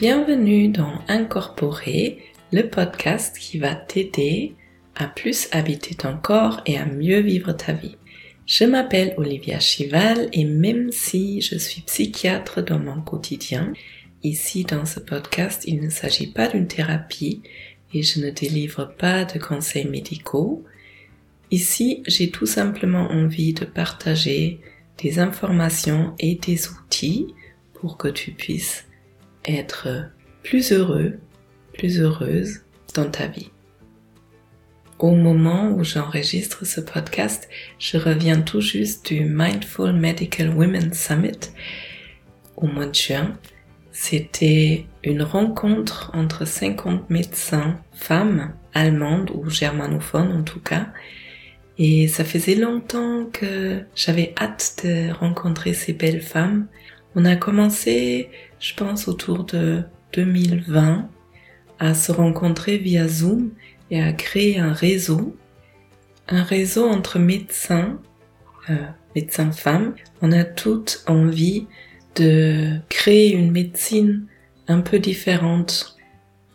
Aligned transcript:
Bienvenue 0.00 0.68
dans 0.68 0.94
Incorporer, 1.08 2.22
le 2.52 2.70
podcast 2.70 3.36
qui 3.38 3.58
va 3.58 3.74
t'aider 3.74 4.54
à 4.94 5.06
plus 5.06 5.46
habiter 5.52 5.94
ton 5.94 6.16
corps 6.16 6.62
et 6.64 6.78
à 6.78 6.86
mieux 6.86 7.20
vivre 7.20 7.52
ta 7.52 7.74
vie. 7.74 7.98
Je 8.46 8.64
m'appelle 8.64 9.12
Olivia 9.18 9.60
Chival 9.60 10.30
et 10.32 10.46
même 10.46 10.90
si 10.90 11.42
je 11.42 11.58
suis 11.58 11.82
psychiatre 11.82 12.62
dans 12.64 12.78
mon 12.78 13.02
quotidien, 13.02 13.74
ici 14.22 14.64
dans 14.64 14.86
ce 14.86 15.00
podcast, 15.00 15.64
il 15.66 15.82
ne 15.82 15.90
s'agit 15.90 16.28
pas 16.28 16.48
d'une 16.48 16.66
thérapie 16.66 17.42
et 17.92 18.02
je 18.02 18.24
ne 18.24 18.30
délivre 18.30 18.94
pas 18.96 19.26
de 19.26 19.38
conseils 19.38 19.86
médicaux. 19.86 20.64
Ici, 21.50 22.02
j'ai 22.06 22.30
tout 22.30 22.46
simplement 22.46 23.08
envie 23.10 23.52
de 23.52 23.66
partager 23.66 24.60
des 24.96 25.18
informations 25.18 26.14
et 26.18 26.36
des 26.36 26.70
outils 26.70 27.34
pour 27.74 27.98
que 27.98 28.08
tu 28.08 28.30
puisses 28.30 28.86
être 29.44 30.10
plus 30.42 30.72
heureux, 30.72 31.18
plus 31.72 32.00
heureuse 32.00 32.60
dans 32.94 33.10
ta 33.10 33.26
vie. 33.26 33.50
Au 34.98 35.12
moment 35.12 35.70
où 35.70 35.82
j'enregistre 35.82 36.66
ce 36.66 36.80
podcast, 36.80 37.48
je 37.78 37.96
reviens 37.96 38.42
tout 38.42 38.60
juste 38.60 39.06
du 39.06 39.24
Mindful 39.24 39.94
Medical 39.94 40.50
Women 40.50 40.92
Summit 40.92 41.52
au 42.56 42.66
mois 42.66 42.86
de 42.86 42.94
juin. 42.94 43.38
C'était 43.92 44.86
une 45.02 45.22
rencontre 45.22 46.10
entre 46.14 46.46
50 46.46 47.08
médecins 47.08 47.80
femmes 47.92 48.52
allemandes 48.74 49.30
ou 49.34 49.48
germanophones 49.48 50.32
en 50.32 50.42
tout 50.42 50.60
cas. 50.60 50.88
Et 51.78 52.06
ça 52.06 52.24
faisait 52.24 52.56
longtemps 52.56 53.24
que 53.32 53.82
j'avais 53.96 54.34
hâte 54.38 54.82
de 54.84 55.10
rencontrer 55.12 55.72
ces 55.72 55.94
belles 55.94 56.20
femmes. 56.20 56.66
On 57.14 57.24
a 57.24 57.36
commencé, 57.36 58.28
je 58.60 58.74
pense, 58.74 59.08
autour 59.08 59.44
de 59.44 59.82
2020 60.12 61.08
à 61.78 61.94
se 61.94 62.12
rencontrer 62.12 62.76
via 62.78 63.08
Zoom 63.08 63.50
et 63.90 64.02
à 64.02 64.12
créer 64.12 64.58
un 64.58 64.72
réseau, 64.72 65.36
un 66.28 66.42
réseau 66.42 66.86
entre 66.86 67.18
médecins, 67.18 67.98
euh, 68.68 68.76
médecins 69.16 69.50
femmes. 69.50 69.94
On 70.20 70.30
a 70.30 70.44
toutes 70.44 71.02
envie 71.06 71.66
de 72.16 72.76
créer 72.88 73.32
une 73.32 73.50
médecine 73.50 74.26
un 74.68 74.80
peu 74.80 74.98
différente 74.98 75.96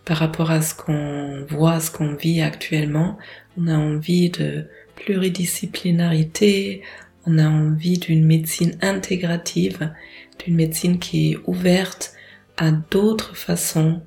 par 0.05 0.17
rapport 0.17 0.51
à 0.51 0.61
ce 0.61 0.75
qu'on 0.75 1.45
voit, 1.49 1.79
ce 1.79 1.89
qu'on 1.89 2.13
vit 2.13 2.41
actuellement. 2.41 3.17
On 3.57 3.67
a 3.67 3.75
envie 3.75 4.29
de 4.29 4.67
pluridisciplinarité, 4.95 6.83
on 7.25 7.39
a 7.39 7.47
envie 7.47 7.97
d'une 7.97 8.25
médecine 8.25 8.77
intégrative, 8.81 9.91
d'une 10.39 10.55
médecine 10.55 10.99
qui 10.99 11.31
est 11.31 11.37
ouverte 11.45 12.13
à 12.57 12.71
d'autres 12.71 13.35
façons 13.35 14.01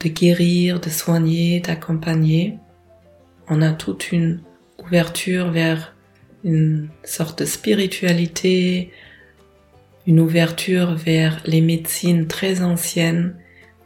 de 0.00 0.08
guérir, 0.08 0.80
de 0.80 0.90
soigner, 0.90 1.60
d'accompagner 1.60 2.58
on 3.50 3.62
a 3.62 3.72
toute 3.72 4.12
une 4.12 4.40
ouverture 4.78 5.50
vers 5.50 5.94
une 6.44 6.88
sorte 7.04 7.40
de 7.40 7.44
spiritualité, 7.44 8.92
une 10.06 10.20
ouverture 10.20 10.94
vers 10.94 11.40
les 11.44 11.60
médecines 11.60 12.26
très 12.26 12.62
anciennes 12.62 13.36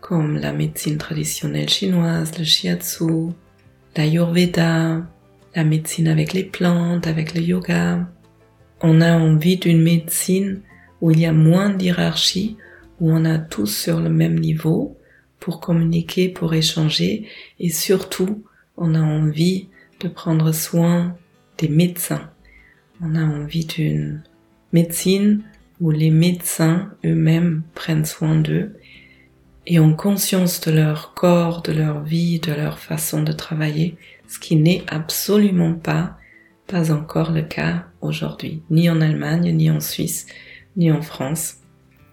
comme 0.00 0.36
la 0.36 0.52
médecine 0.52 0.98
traditionnelle 0.98 1.68
chinoise, 1.68 2.36
le 2.38 2.44
shiatsu, 2.44 3.30
l'ayurveda, 3.96 5.06
la 5.54 5.64
médecine 5.64 6.08
avec 6.08 6.32
les 6.32 6.44
plantes, 6.44 7.06
avec 7.06 7.34
le 7.34 7.40
yoga. 7.40 8.08
On 8.80 9.00
a 9.00 9.16
envie 9.16 9.58
d'une 9.58 9.80
médecine 9.80 10.60
où 11.02 11.10
il 11.10 11.20
y 11.20 11.26
a 11.26 11.32
moins 11.32 11.68
d'hierarchie, 11.68 12.56
où 13.00 13.10
on 13.10 13.26
a 13.26 13.38
tous 13.38 13.66
sur 13.66 14.00
le 14.00 14.08
même 14.08 14.38
niveau 14.38 14.96
pour 15.40 15.60
communiquer, 15.60 16.28
pour 16.28 16.54
échanger 16.54 17.26
et 17.58 17.68
surtout 17.68 18.44
on 18.76 18.94
a 18.94 19.00
envie 19.00 19.68
de 20.00 20.08
prendre 20.08 20.52
soin 20.52 21.16
des 21.58 21.68
médecins. 21.68 22.30
On 23.02 23.16
a 23.16 23.24
envie 23.24 23.66
d'une 23.66 24.22
médecine 24.72 25.42
où 25.80 25.90
les 25.90 26.10
médecins 26.10 26.92
eux-mêmes 27.04 27.62
prennent 27.74 28.04
soin 28.04 28.36
d'eux 28.36 28.76
et 29.66 29.80
ont 29.80 29.94
conscience 29.94 30.60
de 30.60 30.70
leur 30.70 31.14
corps, 31.14 31.62
de 31.62 31.72
leur 31.72 32.02
vie, 32.02 32.38
de 32.38 32.52
leur 32.52 32.78
façon 32.78 33.24
de 33.24 33.32
travailler, 33.32 33.96
ce 34.28 34.38
qui 34.38 34.54
n'est 34.54 34.84
absolument 34.86 35.74
pas, 35.74 36.16
pas 36.68 36.92
encore 36.92 37.32
le 37.32 37.42
cas 37.42 37.86
aujourd'hui, 38.00 38.62
ni 38.70 38.88
en 38.88 39.00
Allemagne, 39.00 39.52
ni 39.52 39.70
en 39.70 39.80
Suisse, 39.80 40.26
ni 40.76 40.90
en 40.90 41.02
France. 41.02 41.56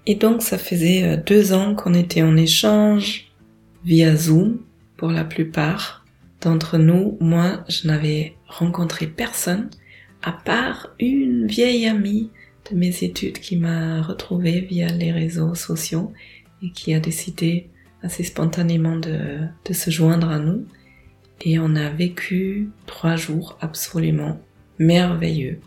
Et 0.05 0.15
donc 0.15 0.41
ça 0.41 0.57
faisait 0.57 1.03
euh, 1.03 1.17
deux 1.17 1.53
ans 1.53 1.75
qu'on 1.75 1.93
était 1.93 2.23
en 2.23 2.35
échange 2.35 3.31
via 3.83 4.15
Zoom 4.15 4.59
pour 4.97 5.09
la 5.09 5.23
plupart 5.23 5.99
D'entre 6.41 6.77
nous, 6.77 7.17
moi, 7.19 7.65
je 7.67 7.87
n'avais 7.87 8.35
rencontré 8.47 9.07
personne 9.07 9.69
à 10.21 10.31
part 10.31 10.95
une 10.99 11.47
vieille 11.47 11.85
amie 11.85 12.29
de 12.71 12.77
mes 12.77 13.03
études 13.03 13.39
qui 13.39 13.57
m'a 13.57 14.01
retrouvée 14.01 14.61
via 14.61 14.87
les 14.87 15.11
réseaux 15.11 15.53
sociaux 15.55 16.13
et 16.63 16.71
qui 16.71 16.93
a 16.93 16.99
décidé 16.99 17.69
assez 18.03 18.23
spontanément 18.23 18.95
de, 18.95 19.39
de 19.65 19.73
se 19.73 19.89
joindre 19.89 20.29
à 20.29 20.39
nous. 20.39 20.65
Et 21.41 21.59
on 21.59 21.75
a 21.75 21.89
vécu 21.89 22.69
trois 22.85 23.17
jours 23.17 23.57
absolument 23.59 24.39
merveilleux. 24.77 25.59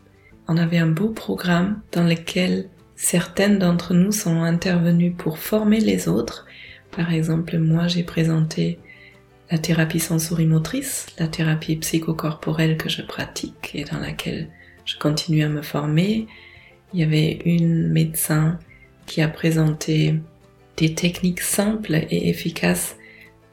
On 0.49 0.57
avait 0.57 0.79
un 0.79 0.91
beau 0.91 1.09
programme 1.09 1.83
dans 1.93 2.05
lequel 2.05 2.69
certaines 3.03 3.59
d'entre 3.59 3.95
nous 3.95 4.13
sont 4.13 4.43
intervenues 4.43 5.11
pour 5.11 5.39
former 5.39 5.81
les 5.81 6.07
autres. 6.07 6.47
Par 6.93 7.13
exemple, 7.13 7.59
moi, 7.59 7.89
j'ai 7.89 8.05
présenté 8.05 8.79
la 9.51 9.59
thérapie 9.59 9.99
sensorimotrice, 9.99 11.09
la 11.19 11.27
thérapie 11.27 11.75
psychocorporelle 11.77 12.77
que 12.77 12.89
je 12.89 13.03
pratique 13.03 13.73
et 13.75 13.83
dans 13.83 13.99
laquelle 13.99 14.49
je 14.85 14.97
continue 14.99 15.43
à 15.43 15.49
me 15.49 15.63
former. 15.63 16.29
Il 16.95 17.01
y 17.01 17.03
avait 17.03 17.41
une 17.45 17.89
médecin 17.89 18.61
qui 19.07 19.21
a 19.21 19.29
présenté 19.29 20.21
des 20.77 20.95
techniques 20.95 21.41
simples 21.41 21.97
et 22.09 22.29
efficaces 22.29 22.97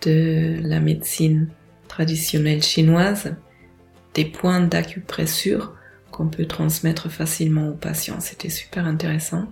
de 0.03 0.59
la 0.61 0.79
médecine 0.79 1.49
traditionnelle 1.87 2.61
chinoise, 2.61 3.35
des 4.13 4.25
points 4.25 4.61
d'acupressure 4.61 5.73
qu'on 6.11 6.27
peut 6.27 6.45
transmettre 6.45 7.09
facilement 7.09 7.69
aux 7.69 7.75
patients. 7.75 8.19
C'était 8.19 8.49
super 8.49 8.85
intéressant. 8.85 9.51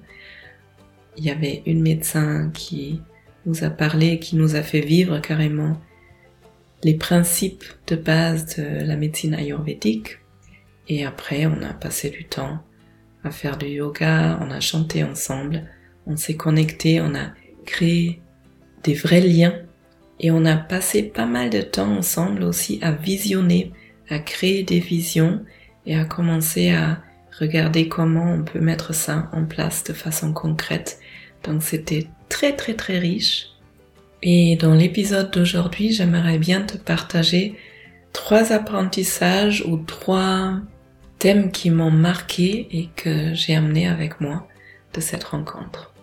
Il 1.17 1.23
y 1.23 1.31
avait 1.31 1.63
une 1.65 1.81
médecin 1.81 2.51
qui 2.53 3.01
nous 3.45 3.63
a 3.63 3.69
parlé, 3.69 4.19
qui 4.19 4.35
nous 4.35 4.55
a 4.55 4.61
fait 4.61 4.81
vivre 4.81 5.19
carrément 5.19 5.77
les 6.83 6.93
principes 6.93 7.63
de 7.87 7.95
base 7.95 8.57
de 8.57 8.85
la 8.85 8.95
médecine 8.95 9.33
ayurvédique. 9.33 10.19
Et 10.87 11.05
après, 11.05 11.45
on 11.45 11.61
a 11.63 11.73
passé 11.73 12.09
du 12.09 12.25
temps 12.25 12.59
à 13.23 13.31
faire 13.31 13.57
du 13.57 13.67
yoga, 13.67 14.39
on 14.41 14.51
a 14.51 14.59
chanté 14.59 15.03
ensemble, 15.03 15.63
on 16.05 16.15
s'est 16.15 16.35
connecté, 16.35 17.01
on 17.01 17.15
a 17.15 17.31
créé 17.65 18.21
des 18.83 18.93
vrais 18.93 19.21
liens 19.21 19.55
et 20.19 20.31
on 20.31 20.45
a 20.45 20.55
passé 20.55 21.03
pas 21.03 21.25
mal 21.25 21.49
de 21.49 21.61
temps 21.61 21.97
ensemble 21.97 22.43
aussi 22.43 22.79
à 22.81 22.91
visionner, 22.91 23.73
à 24.09 24.19
créer 24.19 24.63
des 24.63 24.79
visions 24.79 25.43
et 25.87 25.95
à 25.95 26.05
commencer 26.05 26.69
à 26.69 26.99
regarder 27.39 27.87
comment 27.87 28.31
on 28.33 28.43
peut 28.43 28.59
mettre 28.59 28.93
ça 28.93 29.29
en 29.33 29.45
place 29.45 29.83
de 29.83 29.93
façon 29.93 30.33
concrète. 30.33 30.99
Donc 31.43 31.63
c'était 31.63 32.07
très 32.29 32.55
très 32.55 32.75
très 32.75 32.99
riche 32.99 33.57
et 34.23 34.55
dans 34.55 34.73
l'épisode 34.73 35.31
d'aujourd'hui, 35.31 35.91
j'aimerais 35.91 36.39
bien 36.39 36.61
te 36.61 36.77
partager 36.77 37.55
trois 38.13 38.51
apprentissages 38.51 39.63
ou 39.67 39.77
trois 39.77 40.55
thèmes 41.19 41.51
qui 41.51 41.69
m'ont 41.69 41.91
marqué 41.91 42.67
et 42.71 42.89
que 42.95 43.33
j'ai 43.33 43.55
amené 43.55 43.87
avec 43.87 44.19
moi 44.19 44.47
de 44.93 45.01
cette 45.01 45.23
rencontre. 45.23 45.93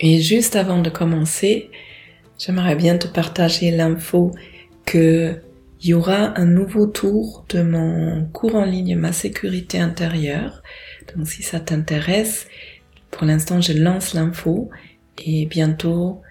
Et 0.00 0.20
juste 0.20 0.56
avant 0.56 0.82
de 0.82 0.90
commencer, 0.90 1.70
j'aimerais 2.38 2.74
bien 2.74 2.98
te 2.98 3.06
partager 3.06 3.70
l'info 3.70 4.32
que 4.84 5.36
il 5.82 5.88
y 5.88 5.94
aura 5.94 6.38
un 6.38 6.44
nouveau 6.44 6.86
tour 6.86 7.44
de 7.48 7.60
mon 7.62 8.24
cours 8.26 8.54
en 8.54 8.64
ligne 8.64 8.96
Ma 8.96 9.12
sécurité 9.12 9.80
intérieure. 9.80 10.62
Donc 11.14 11.26
si 11.26 11.42
ça 11.42 11.58
t'intéresse, 11.58 12.46
pour 13.10 13.24
l'instant 13.26 13.60
je 13.60 13.72
lance 13.72 14.14
l'info 14.14 14.70
et 15.18 15.46
bientôt 15.46 16.22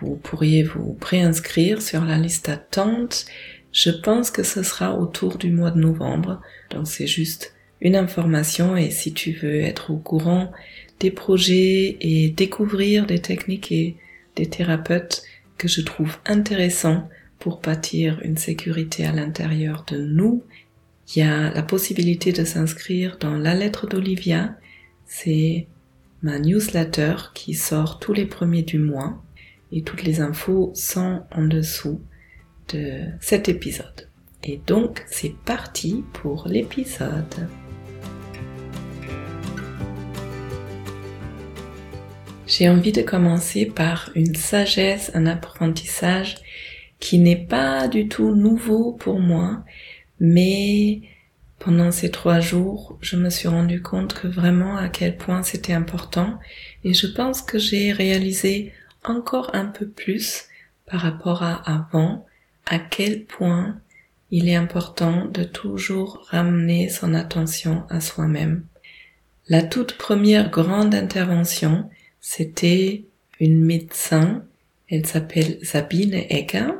vous 0.00 0.16
pourriez 0.16 0.64
vous 0.64 0.94
préinscrire 0.94 1.80
sur 1.80 2.04
la 2.04 2.18
liste 2.18 2.46
d'attente. 2.46 3.26
Je 3.72 3.90
pense 3.90 4.32
que 4.32 4.42
ce 4.42 4.64
sera 4.64 4.98
autour 4.98 5.38
du 5.38 5.52
mois 5.52 5.70
de 5.70 5.78
novembre. 5.78 6.40
Donc 6.70 6.88
c'est 6.88 7.06
juste 7.06 7.54
une 7.80 7.94
information 7.94 8.76
et 8.76 8.90
si 8.90 9.14
tu 9.14 9.30
veux 9.30 9.60
être 9.60 9.92
au 9.92 9.98
courant 9.98 10.50
des 10.98 11.12
projets 11.12 11.96
et 12.00 12.30
découvrir 12.30 13.06
des 13.06 13.20
techniques 13.20 13.70
et 13.70 13.96
des 14.34 14.46
thérapeutes 14.46 15.22
que 15.58 15.68
je 15.68 15.80
trouve 15.80 16.16
intéressants 16.26 17.08
pour 17.40 17.60
bâtir 17.60 18.20
une 18.22 18.36
sécurité 18.36 19.04
à 19.04 19.12
l'intérieur 19.12 19.84
de 19.88 19.98
nous, 19.98 20.44
il 21.08 21.18
y 21.18 21.22
a 21.22 21.50
la 21.50 21.62
possibilité 21.62 22.32
de 22.32 22.44
s'inscrire 22.44 23.16
dans 23.18 23.36
la 23.36 23.54
lettre 23.54 23.88
d'Olivia. 23.88 24.56
C'est 25.06 25.66
ma 26.22 26.38
newsletter 26.38 27.14
qui 27.34 27.54
sort 27.54 27.98
tous 27.98 28.12
les 28.12 28.26
premiers 28.26 28.62
du 28.62 28.78
mois 28.78 29.20
et 29.72 29.82
toutes 29.82 30.04
les 30.04 30.20
infos 30.20 30.70
sont 30.74 31.24
en 31.32 31.46
dessous 31.46 32.00
de 32.68 33.00
cet 33.20 33.48
épisode. 33.48 34.08
Et 34.44 34.60
donc, 34.66 35.04
c'est 35.08 35.34
parti 35.44 36.04
pour 36.12 36.46
l'épisode. 36.46 37.48
J'ai 42.46 42.68
envie 42.68 42.92
de 42.92 43.02
commencer 43.02 43.64
par 43.64 44.10
une 44.14 44.34
sagesse, 44.34 45.10
un 45.14 45.26
apprentissage 45.26 46.36
qui 47.00 47.18
n'est 47.18 47.44
pas 47.44 47.88
du 47.88 48.08
tout 48.08 48.34
nouveau 48.34 48.92
pour 48.92 49.18
moi, 49.18 49.64
mais 50.20 51.00
pendant 51.58 51.90
ces 51.90 52.10
trois 52.10 52.40
jours, 52.40 52.98
je 53.00 53.16
me 53.16 53.30
suis 53.30 53.48
rendu 53.48 53.82
compte 53.82 54.14
que 54.14 54.28
vraiment 54.28 54.76
à 54.76 54.88
quel 54.88 55.16
point 55.16 55.42
c'était 55.42 55.72
important 55.72 56.38
et 56.84 56.94
je 56.94 57.06
pense 57.06 57.42
que 57.42 57.58
j'ai 57.58 57.92
réalisé 57.92 58.72
encore 59.04 59.50
un 59.54 59.66
peu 59.66 59.88
plus 59.88 60.44
par 60.86 61.00
rapport 61.00 61.42
à 61.42 61.54
avant 61.54 62.26
à 62.66 62.78
quel 62.78 63.24
point 63.24 63.80
il 64.30 64.48
est 64.48 64.54
important 64.54 65.26
de 65.26 65.42
toujours 65.42 66.26
ramener 66.30 66.88
son 66.88 67.14
attention 67.14 67.84
à 67.88 68.00
soi-même. 68.00 68.64
La 69.48 69.62
toute 69.62 69.98
première 69.98 70.50
grande 70.50 70.94
intervention, 70.94 71.90
c'était 72.20 73.04
une 73.40 73.64
médecin, 73.64 74.44
elle 74.88 75.06
s'appelle 75.06 75.58
Sabine 75.62 76.14
Egger 76.14 76.70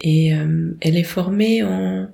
et 0.00 0.34
euh, 0.34 0.76
elle 0.80 0.96
est 0.96 1.02
formée 1.02 1.62
en 1.62 2.08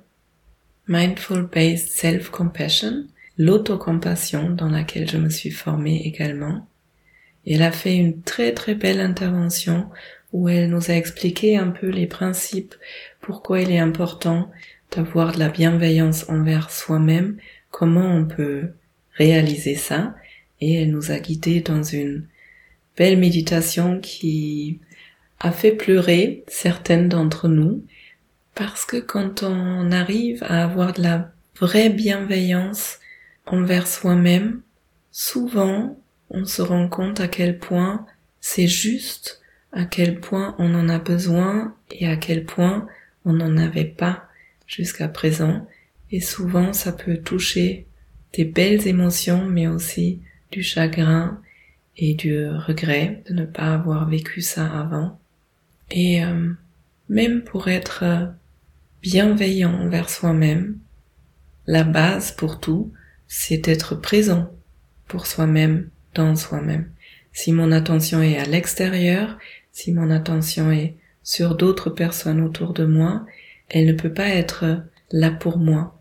Mindful 0.87 1.47
Based 1.51 1.89
Self-Compassion, 1.89 3.05
l'autocompassion 3.37 4.51
dans 4.51 4.69
laquelle 4.69 5.09
je 5.09 5.17
me 5.17 5.29
suis 5.29 5.51
formée 5.51 6.01
également. 6.05 6.67
elle 7.47 7.63
a 7.63 7.71
fait 7.71 7.95
une 7.95 8.21
très 8.21 8.53
très 8.53 8.75
belle 8.75 9.01
intervention 9.01 9.89
où 10.33 10.49
elle 10.49 10.69
nous 10.69 10.91
a 10.91 10.95
expliqué 10.95 11.57
un 11.57 11.69
peu 11.69 11.87
les 11.87 12.07
principes, 12.07 12.75
pourquoi 13.21 13.61
il 13.61 13.71
est 13.71 13.79
important 13.79 14.51
d'avoir 14.95 15.33
de 15.33 15.39
la 15.39 15.49
bienveillance 15.49 16.29
envers 16.29 16.69
soi-même, 16.71 17.37
comment 17.71 18.15
on 18.15 18.25
peut 18.25 18.69
réaliser 19.13 19.75
ça, 19.75 20.15
et 20.61 20.81
elle 20.81 20.91
nous 20.91 21.11
a 21.11 21.19
guidés 21.19 21.61
dans 21.61 21.83
une 21.83 22.27
belle 22.97 23.17
méditation 23.17 23.99
qui 23.99 24.79
a 25.39 25.51
fait 25.51 25.71
pleurer 25.71 26.43
certaines 26.47 27.09
d'entre 27.09 27.47
nous 27.47 27.85
parce 28.55 28.85
que 28.85 28.97
quand 28.97 29.43
on 29.43 29.91
arrive 29.91 30.41
à 30.43 30.63
avoir 30.63 30.93
de 30.93 31.03
la 31.03 31.31
vraie 31.59 31.89
bienveillance 31.89 32.99
envers 33.45 33.87
soi-même, 33.87 34.61
souvent 35.11 35.99
on 36.29 36.45
se 36.45 36.61
rend 36.61 36.87
compte 36.87 37.19
à 37.19 37.27
quel 37.27 37.59
point 37.59 38.05
c'est 38.39 38.67
juste, 38.67 39.41
à 39.71 39.85
quel 39.85 40.19
point 40.19 40.55
on 40.57 40.73
en 40.73 40.89
a 40.89 40.99
besoin 40.99 41.75
et 41.91 42.07
à 42.07 42.15
quel 42.15 42.45
point 42.45 42.87
on 43.25 43.33
n'en 43.33 43.57
avait 43.57 43.83
pas 43.85 44.27
jusqu'à 44.67 45.07
présent. 45.07 45.67
Et 46.11 46.21
souvent 46.21 46.71
ça 46.71 46.93
peut 46.93 47.17
toucher 47.17 47.87
des 48.33 48.45
belles 48.45 48.87
émotions 48.87 49.45
mais 49.45 49.67
aussi 49.67 50.21
du 50.51 50.63
chagrin 50.63 51.41
et 51.97 52.13
du 52.13 52.47
regret 52.47 53.23
de 53.27 53.33
ne 53.33 53.45
pas 53.45 53.73
avoir 53.73 54.07
vécu 54.09 54.41
ça 54.41 54.65
avant. 54.65 55.19
Et 55.95 56.23
euh, 56.23 56.51
même 57.07 57.41
pour 57.43 57.69
être 57.69 58.03
bienveillant 59.01 59.73
envers 59.73 60.09
soi-même, 60.09 60.77
la 61.67 61.85
base 61.85 62.33
pour 62.33 62.59
tout, 62.59 62.91
c'est 63.27 63.57
d'être 63.57 63.95
présent 63.95 64.51
pour 65.07 65.25
soi-même, 65.25 65.89
dans 66.13 66.35
soi-même. 66.35 66.91
Si 67.31 67.53
mon 67.53 67.71
attention 67.71 68.21
est 68.21 68.37
à 68.37 68.45
l'extérieur, 68.45 69.39
si 69.71 69.93
mon 69.93 70.11
attention 70.11 70.69
est 70.69 70.95
sur 71.23 71.55
d'autres 71.55 71.89
personnes 71.89 72.41
autour 72.41 72.73
de 72.73 72.85
moi, 72.85 73.25
elle 73.69 73.87
ne 73.87 73.93
peut 73.93 74.13
pas 74.13 74.27
être 74.27 74.83
là 75.11 75.31
pour 75.31 75.57
moi. 75.57 75.97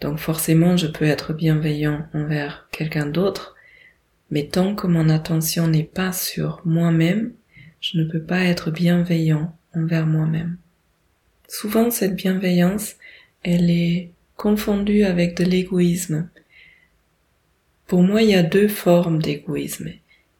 Donc 0.00 0.18
forcément, 0.18 0.76
je 0.76 0.86
peux 0.86 1.04
être 1.04 1.32
bienveillant 1.32 2.06
envers 2.14 2.68
quelqu'un 2.70 3.06
d'autre, 3.06 3.56
mais 4.30 4.46
tant 4.46 4.76
que 4.76 4.86
mon 4.86 5.08
attention 5.08 5.66
n'est 5.66 5.82
pas 5.82 6.12
sur 6.12 6.62
moi-même, 6.64 7.32
je 7.80 7.98
ne 7.98 8.04
peux 8.04 8.22
pas 8.22 8.44
être 8.44 8.70
bienveillant 8.70 9.56
envers 9.74 10.06
moi-même. 10.06 10.56
Souvent, 11.48 11.90
cette 11.90 12.16
bienveillance, 12.16 12.96
elle 13.42 13.70
est 13.70 14.10
confondue 14.36 15.04
avec 15.04 15.36
de 15.36 15.44
l'égoïsme. 15.44 16.28
Pour 17.86 18.02
moi, 18.02 18.22
il 18.22 18.30
y 18.30 18.34
a 18.34 18.42
deux 18.42 18.68
formes 18.68 19.20
d'égoïsme. 19.20 19.90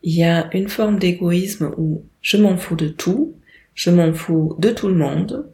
Il 0.03 0.15
y 0.15 0.25
a 0.25 0.55
une 0.55 0.69
forme 0.69 0.99
d'égoïsme 0.99 1.73
où 1.77 2.05
je 2.21 2.37
m'en 2.37 2.57
fous 2.57 2.77
de 2.77 2.89
tout, 2.89 3.35
je 3.75 3.91
m'en 3.91 4.13
fous 4.13 4.57
de 4.59 4.71
tout 4.71 4.89
le 4.89 4.95
monde, 4.95 5.51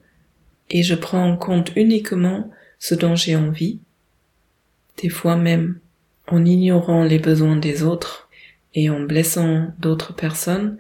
et 0.70 0.82
je 0.82 0.94
prends 0.94 1.24
en 1.24 1.36
compte 1.36 1.72
uniquement 1.76 2.50
ce 2.78 2.94
dont 2.94 3.14
j'ai 3.14 3.36
envie, 3.36 3.80
des 5.02 5.08
fois 5.08 5.36
même 5.36 5.78
en 6.26 6.44
ignorant 6.44 7.04
les 7.04 7.18
besoins 7.18 7.56
des 7.56 7.82
autres 7.82 8.28
et 8.74 8.90
en 8.90 9.00
blessant 9.00 9.68
d'autres 9.78 10.14
personnes, 10.14 10.78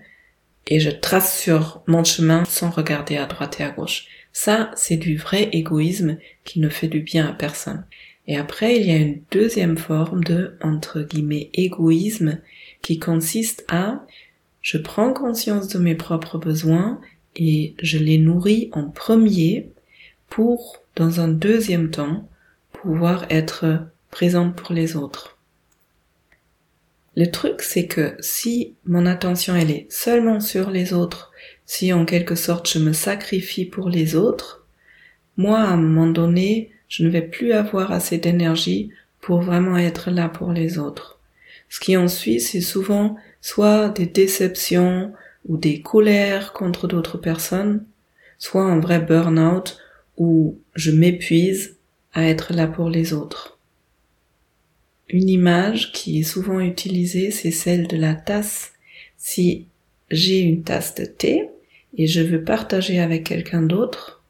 et 0.66 0.80
je 0.80 0.90
trace 0.90 1.38
sur 1.38 1.82
mon 1.86 2.04
chemin 2.04 2.44
sans 2.44 2.70
regarder 2.70 3.16
à 3.16 3.26
droite 3.26 3.60
et 3.60 3.64
à 3.64 3.70
gauche. 3.70 4.06
Ça, 4.32 4.70
c'est 4.74 4.96
du 4.96 5.16
vrai 5.16 5.48
égoïsme 5.52 6.18
qui 6.44 6.60
ne 6.60 6.68
fait 6.68 6.88
du 6.88 7.00
bien 7.00 7.28
à 7.28 7.32
personne. 7.32 7.84
Et 8.26 8.36
après, 8.36 8.76
il 8.76 8.86
y 8.86 8.90
a 8.90 8.96
une 8.96 9.20
deuxième 9.30 9.76
forme 9.76 10.24
de, 10.24 10.56
entre 10.62 11.02
guillemets, 11.02 11.50
égoïsme 11.52 12.40
qui 12.82 12.98
consiste 12.98 13.64
à, 13.68 14.06
je 14.62 14.78
prends 14.78 15.12
conscience 15.12 15.68
de 15.68 15.78
mes 15.78 15.94
propres 15.94 16.38
besoins 16.38 17.00
et 17.36 17.74
je 17.82 17.98
les 17.98 18.18
nourris 18.18 18.70
en 18.72 18.88
premier 18.88 19.70
pour, 20.28 20.78
dans 20.96 21.20
un 21.20 21.28
deuxième 21.28 21.90
temps, 21.90 22.28
pouvoir 22.72 23.26
être 23.30 23.80
présente 24.10 24.56
pour 24.56 24.72
les 24.72 24.96
autres. 24.96 25.33
Le 27.16 27.30
truc, 27.30 27.62
c'est 27.62 27.86
que 27.86 28.16
si 28.20 28.74
mon 28.86 29.06
attention, 29.06 29.54
elle 29.54 29.70
est 29.70 29.86
seulement 29.90 30.40
sur 30.40 30.70
les 30.70 30.92
autres 30.92 31.30
si 31.66 31.92
en 31.92 32.04
quelque 32.04 32.34
sorte 32.34 32.68
je 32.68 32.78
me 32.78 32.92
sacrifie 32.92 33.64
pour 33.64 33.88
les 33.88 34.16
autres, 34.16 34.66
moi 35.36 35.60
à 35.60 35.68
un 35.68 35.76
moment 35.76 36.06
donné, 36.06 36.70
je 36.88 37.04
ne 37.04 37.08
vais 37.08 37.22
plus 37.22 37.52
avoir 37.52 37.92
assez 37.92 38.18
d'énergie 38.18 38.90
pour 39.20 39.40
vraiment 39.40 39.78
être 39.78 40.10
là 40.10 40.28
pour 40.28 40.52
les 40.52 40.78
autres. 40.78 41.18
Ce 41.68 41.80
qui 41.80 41.96
en 41.96 42.08
suit, 42.08 42.40
c'est 42.40 42.60
souvent 42.60 43.16
soit 43.40 43.88
des 43.88 44.06
déceptions 44.06 45.12
ou 45.46 45.56
des 45.56 45.80
colères 45.80 46.52
contre 46.52 46.86
d'autres 46.86 47.18
personnes, 47.18 47.84
soit 48.38 48.64
un 48.64 48.78
vrai 48.78 49.00
burn-out 49.00 49.78
où 50.16 50.58
je 50.74 50.90
m'épuise 50.90 51.76
à 52.12 52.28
être 52.28 52.52
là 52.52 52.66
pour 52.66 52.90
les 52.90 53.12
autres. 53.12 53.53
Une 55.08 55.28
image 55.28 55.92
qui 55.92 56.20
est 56.20 56.24
souvent 56.24 56.60
utilisée, 56.60 57.30
c'est 57.30 57.50
celle 57.50 57.86
de 57.86 57.96
la 57.96 58.14
tasse. 58.14 58.72
Si 59.16 59.66
j'ai 60.10 60.40
une 60.40 60.62
tasse 60.62 60.94
de 60.94 61.04
thé, 61.04 61.48
et 61.96 62.06
je 62.06 62.20
veux 62.20 62.42
partager 62.42 62.98
avec 62.98 63.24
quelqu'un 63.24 63.62
d'autre, 63.62 64.22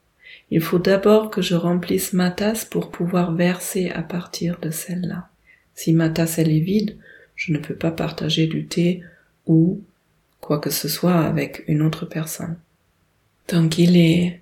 il 0.50 0.60
faut 0.60 0.78
d'abord 0.78 1.30
que 1.30 1.42
je 1.42 1.54
remplisse 1.54 2.12
ma 2.12 2.30
tasse 2.30 2.64
pour 2.64 2.90
pouvoir 2.90 3.34
verser 3.34 3.90
à 3.90 4.02
partir 4.02 4.58
de 4.60 4.70
celle-là. 4.70 5.28
Si 5.74 5.92
ma 5.92 6.10
tasse 6.10 6.38
elle 6.38 6.50
est 6.50 6.60
vide, 6.60 6.96
je 7.34 7.52
ne 7.52 7.58
peux 7.58 7.74
pas 7.74 7.90
partager 7.90 8.46
du 8.46 8.66
thé 8.66 9.02
ou 9.46 9.80
quoi 10.40 10.58
que 10.58 10.70
ce 10.70 10.88
soit 10.88 11.20
avec 11.20 11.64
une 11.66 11.82
autre 11.82 12.04
personne. 12.06 12.56
Donc 13.48 13.78
il 13.78 13.96
est 13.96 14.40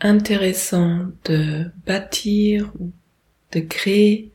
intéressant 0.00 1.06
de 1.24 1.64
bâtir 1.86 2.72
ou 2.78 2.92
de 3.52 3.60
créer 3.60 4.30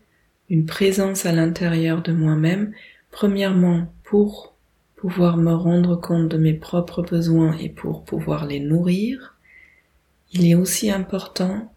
une 0.53 0.67
présence 0.67 1.25
à 1.25 1.31
l'intérieur 1.31 2.03
de 2.03 2.11
moi-même, 2.11 2.73
premièrement 3.09 3.91
pour 4.03 4.53
pouvoir 4.95 5.35
me 5.35 5.51
rendre 5.51 5.95
compte 5.95 6.29
de 6.29 6.37
mes 6.37 6.53
propres 6.53 7.01
besoins 7.01 7.57
et 7.57 7.69
pour 7.69 8.05
pouvoir 8.05 8.45
les 8.45 8.59
nourrir, 8.59 9.35
il 10.31 10.45
est 10.45 10.53
aussi 10.53 10.91
important 10.91 11.73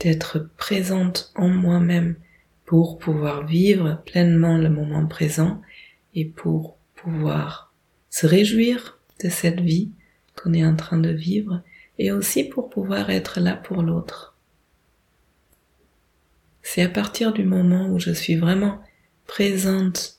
d'être 0.00 0.48
présente 0.56 1.32
en 1.34 1.48
moi-même 1.48 2.16
pour 2.64 2.96
pouvoir 2.96 3.46
vivre 3.46 4.02
pleinement 4.06 4.56
le 4.56 4.70
moment 4.70 5.04
présent 5.04 5.60
et 6.14 6.24
pour 6.24 6.78
pouvoir 6.94 7.74
se 8.08 8.26
réjouir 8.26 8.98
de 9.22 9.28
cette 9.28 9.60
vie 9.60 9.90
qu'on 10.34 10.54
est 10.54 10.64
en 10.64 10.76
train 10.76 10.98
de 10.98 11.10
vivre 11.10 11.60
et 11.98 12.10
aussi 12.10 12.42
pour 12.42 12.70
pouvoir 12.70 13.10
être 13.10 13.38
là 13.38 13.54
pour 13.54 13.82
l'autre. 13.82 14.33
C'est 16.66 16.82
à 16.82 16.88
partir 16.88 17.32
du 17.34 17.44
moment 17.44 17.88
où 17.90 18.00
je 18.00 18.10
suis 18.10 18.36
vraiment 18.36 18.80
présente 19.26 20.18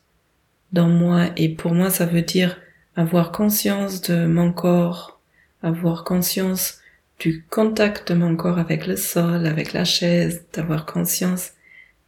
dans 0.71 0.87
moi 0.87 1.31
et 1.35 1.49
pour 1.49 1.73
moi 1.73 1.89
ça 1.89 2.05
veut 2.05 2.21
dire 2.21 2.61
avoir 2.95 3.31
conscience 3.31 3.99
de 4.01 4.27
mon 4.27 4.53
corps, 4.53 5.19
avoir 5.63 6.03
conscience 6.03 6.79
du 7.19 7.43
contact 7.49 8.11
de 8.11 8.17
mon 8.17 8.35
corps 8.35 8.59
avec 8.59 8.85
le 8.85 8.95
sol, 8.95 9.47
avec 9.47 9.73
la 9.73 9.85
chaise, 9.85 10.45
d'avoir 10.53 10.85
conscience 10.85 11.53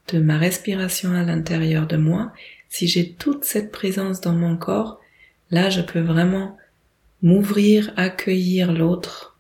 de 0.10 0.20
ma 0.20 0.38
respiration 0.38 1.14
à 1.14 1.24
l'intérieur 1.24 1.88
de 1.88 1.98
moi. 1.98 2.32
Si 2.70 2.88
j'ai 2.88 3.14
toute 3.14 3.44
cette 3.44 3.72
présence 3.72 4.22
dans 4.22 4.34
mon 4.34 4.56
corps, 4.56 5.02
là 5.50 5.72
je 5.72 5.82
peux 5.82 6.00
vraiment 6.00 6.58
m'ouvrir, 7.24 7.92
accueillir 7.98 8.72
l'autre, 8.72 9.36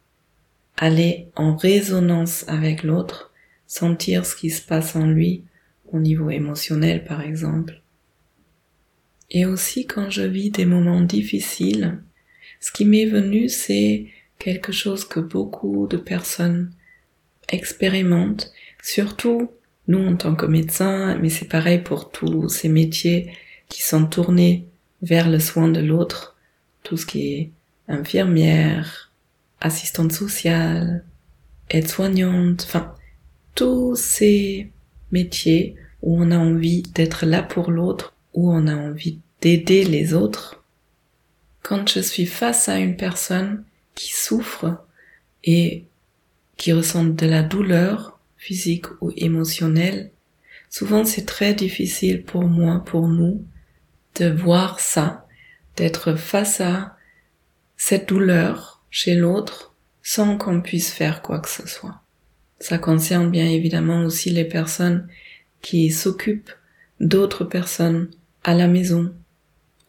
aller 0.75 1.27
en 1.35 1.55
résonance 1.55 2.45
avec 2.47 2.81
l'autre, 2.81 3.26
sentir 3.67 4.25
ce 4.25 4.35
qui 4.35 4.49
se 4.49 4.61
passe 4.61 4.95
en 4.95 5.05
lui 5.05 5.43
au 5.91 5.99
niveau 5.99 6.29
émotionnel 6.29 7.03
par 7.03 7.21
exemple. 7.21 7.81
Et 9.29 9.45
aussi 9.45 9.85
quand 9.85 10.09
je 10.09 10.23
vis 10.23 10.49
des 10.49 10.65
moments 10.65 11.01
difficiles, 11.01 12.01
ce 12.59 12.71
qui 12.71 12.85
m'est 12.85 13.05
venu 13.05 13.49
c'est 13.49 14.07
quelque 14.39 14.71
chose 14.71 15.05
que 15.05 15.19
beaucoup 15.19 15.87
de 15.87 15.97
personnes 15.97 16.71
expérimentent, 17.49 18.51
surtout 18.81 19.51
nous 19.87 20.05
en 20.05 20.15
tant 20.15 20.35
que 20.35 20.45
médecins, 20.45 21.17
mais 21.17 21.29
c'est 21.29 21.47
pareil 21.47 21.79
pour 21.79 22.11
tous 22.11 22.49
ces 22.49 22.69
métiers 22.69 23.31
qui 23.69 23.83
sont 23.83 24.05
tournés 24.05 24.67
vers 25.01 25.29
le 25.29 25.39
soin 25.39 25.67
de 25.67 25.79
l'autre, 25.79 26.37
tout 26.83 26.97
ce 26.97 27.05
qui 27.05 27.33
est 27.33 27.51
infirmière, 27.87 29.11
assistante 29.61 30.11
sociale, 30.11 31.05
aide-soignante, 31.69 32.63
enfin, 32.67 32.93
tous 33.57 33.95
ces 33.95 34.71
métiers 35.11 35.75
où 36.03 36.21
on 36.21 36.29
a 36.29 36.37
envie 36.37 36.83
d'être 36.83 37.25
là 37.25 37.41
pour 37.41 37.71
l'autre, 37.71 38.13
où 38.35 38.53
on 38.53 38.67
a 38.67 38.75
envie 38.75 39.19
d'aider 39.41 39.83
les 39.83 40.13
autres. 40.13 40.63
Quand 41.63 41.89
je 41.89 41.99
suis 41.99 42.27
face 42.27 42.69
à 42.69 42.77
une 42.77 42.95
personne 42.95 43.65
qui 43.95 44.13
souffre 44.13 44.85
et 45.43 45.85
qui 46.55 46.71
ressent 46.71 47.03
de 47.03 47.25
la 47.25 47.41
douleur 47.41 48.19
physique 48.37 48.85
ou 49.01 49.11
émotionnelle, 49.17 50.11
souvent 50.69 51.03
c'est 51.03 51.25
très 51.25 51.55
difficile 51.55 52.23
pour 52.23 52.43
moi, 52.43 52.83
pour 52.85 53.07
nous, 53.07 53.43
de 54.19 54.29
voir 54.29 54.79
ça, 54.79 55.25
d'être 55.75 56.13
face 56.13 56.61
à 56.61 56.95
cette 57.75 58.07
douleur 58.07 58.83
chez 58.91 59.15
l'autre 59.15 59.73
sans 60.03 60.37
qu'on 60.37 60.61
puisse 60.61 60.91
faire 60.91 61.23
quoi 61.23 61.39
que 61.39 61.49
ce 61.49 61.67
soit. 61.67 62.03
Ça 62.59 62.77
concerne 62.77 63.29
bien 63.29 63.45
évidemment 63.45 64.03
aussi 64.03 64.29
les 64.29 64.45
personnes 64.45 65.07
qui 65.61 65.91
s'occupent 65.91 66.51
d'autres 66.99 67.43
personnes 67.43 68.09
à 68.43 68.53
la 68.53 68.67
maison 68.67 69.13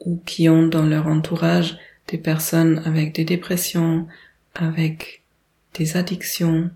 ou 0.01 0.21
qui 0.27 0.49
ont 0.49 0.67
dans 0.67 0.87
leur 0.87 1.07
entourage 1.07 1.79
des 2.09 2.19
personnes 2.19 2.83
avec 2.85 3.15
des 3.15 3.25
dépressions, 3.25 4.07
avec 4.55 5.23
des 5.75 5.97
addictions, 5.97 6.71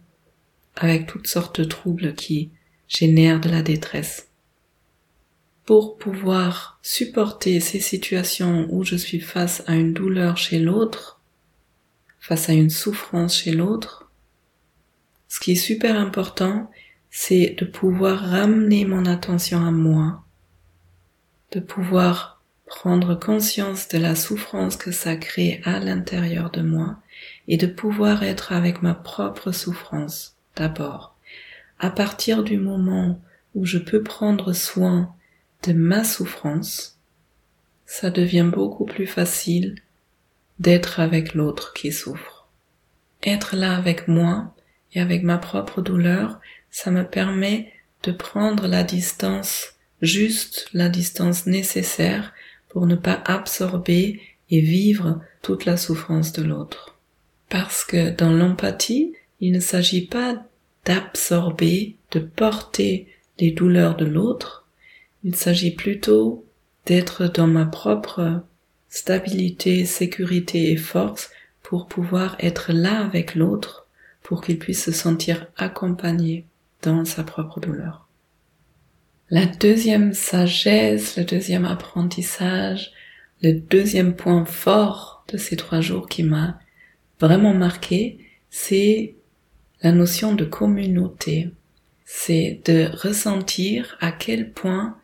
avec 0.77 1.07
toutes 1.07 1.27
sortes 1.27 1.61
de 1.61 1.65
troubles 1.65 2.15
qui 2.15 2.51
génèrent 2.89 3.41
de 3.41 3.49
la 3.49 3.63
détresse. 3.63 4.29
Pour 5.65 5.97
pouvoir 5.97 6.79
supporter 6.83 7.61
ces 7.61 7.81
situations 7.81 8.67
où 8.71 8.85
je 8.85 8.97
suis 8.97 9.21
face 9.21 9.63
à 9.67 9.75
une 9.75 9.93
douleur 9.93 10.37
chez 10.37 10.59
l'autre, 10.59 11.21
face 12.21 12.49
à 12.49 12.53
une 12.53 12.71
souffrance 12.71 13.37
chez 13.37 13.53
l'autre, 13.53 14.02
ce 15.33 15.41
qui 15.41 15.53
est 15.53 15.55
super 15.55 15.99
important, 15.99 16.71
c'est 17.11 17.57
de 17.59 17.65
pouvoir 17.65 18.19
ramener 18.19 18.85
mon 18.85 19.07
attention 19.07 19.65
à 19.67 19.71
moi, 19.71 20.23
de 21.53 21.61
pouvoir 21.61 22.43
prendre 22.67 23.15
conscience 23.15 23.89
de 23.89 23.97
la 23.97 24.15
souffrance 24.15 24.77
que 24.77 24.93
ça 24.93 25.17
crée 25.17 25.63
à 25.65 25.81
l'intérieur 25.81 26.51
de 26.51 26.61
moi 26.61 26.99
et 27.49 27.57
de 27.57 27.67
pouvoir 27.67 28.23
être 28.23 28.53
avec 28.53 28.83
ma 28.83 28.93
propre 28.93 29.53
souffrance 29.53 30.37
d'abord. 30.55 31.17
À 31.79 31.89
partir 31.89 32.43
du 32.43 32.59
moment 32.59 33.19
où 33.55 33.65
je 33.65 33.79
peux 33.79 34.03
prendre 34.03 34.53
soin 34.53 35.15
de 35.67 35.73
ma 35.73 36.05
souffrance, 36.05 36.99
ça 37.87 38.11
devient 38.11 38.51
beaucoup 38.53 38.85
plus 38.85 39.07
facile 39.07 39.77
d'être 40.59 41.01
avec 41.01 41.33
l'autre 41.33 41.73
qui 41.73 41.91
souffre. 41.91 42.49
Être 43.23 43.57
là 43.57 43.75
avec 43.75 44.09
moi 44.09 44.55
et 44.95 45.01
avec 45.01 45.23
ma 45.23 45.39
propre 45.39 45.83
douleur, 45.83 46.41
ça 46.71 46.91
me 46.91 47.05
permet 47.05 47.73
de 48.03 48.13
prendre 48.13 48.67
la 48.67 48.83
distance 48.83 49.75
juste, 50.01 50.69
la 50.73 50.89
distance 50.89 51.47
nécessaire 51.47 52.33
pour 52.69 52.87
ne 52.87 52.97
pas 52.97 53.23
absorber 53.25 54.21
et 54.51 54.61
vivre 54.61 55.21
toute 55.41 55.65
la 55.65 55.77
souffrance 55.77 56.33
de 56.33 56.43
l'autre. 56.43 56.97
Parce 57.49 57.85
que 57.85 58.11
dans 58.11 58.33
l'empathie, 58.33 59.15
il 59.41 59.53
ne 59.53 59.61
s'agit 59.61 60.07
pas 60.07 60.43
d'absorber, 60.85 61.97
de 62.11 62.21
porter 62.21 63.09
les 63.39 63.51
douleurs 63.51 63.97
de 63.97 64.05
l'autre, 64.05 64.67
il 65.25 65.37
s'agit 65.37 65.71
plutôt 65.71 66.45
d'être 66.87 67.29
dans 67.29 67.47
ma 67.47 67.65
propre 67.65 68.43
stabilité, 68.89 69.85
sécurité 69.85 70.73
et 70.73 70.77
force 70.77 71.31
pour 71.63 71.87
pouvoir 71.87 72.37
être 72.41 72.73
là 72.73 73.05
avec 73.05 73.35
l'autre, 73.35 73.82
pour 74.23 74.43
qu'il 74.43 74.59
puisse 74.59 74.85
se 74.85 74.93
sentir 74.93 75.47
accompagné 75.57 76.47
dans 76.83 77.05
sa 77.05 77.25
propre 77.25 77.61
douleur. 77.61 78.09
La 79.31 79.47
deuxième 79.47 80.13
sagesse, 80.13 81.17
le 81.17 81.25
deuxième 81.25 81.65
apprentissage, 81.65 82.93
le 83.43 83.53
deuxième 83.53 84.15
point 84.15 84.45
fort 84.45 85.25
de 85.33 85.39
ces 85.39 85.57
trois 85.57 85.81
jours 85.81 86.09
qui 86.09 86.23
m'a 86.23 86.59
vraiment 87.19 87.55
marqué, 87.55 88.19
c'est 88.51 89.15
la 89.83 89.93
notion 89.93 90.35
de 90.35 90.45
communauté. 90.45 91.51
C'est 92.05 92.61
de 92.67 92.91
ressentir 92.95 93.97
à 94.01 94.13
quel 94.13 94.53
point 94.53 94.99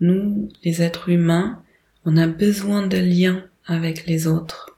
nous, 0.00 0.48
les 0.64 0.82
êtres 0.82 1.08
humains, 1.08 1.62
on 2.04 2.16
a 2.16 2.26
besoin 2.26 2.86
de 2.86 2.98
liens 2.98 3.44
avec 3.66 4.06
les 4.06 4.26
autres. 4.26 4.76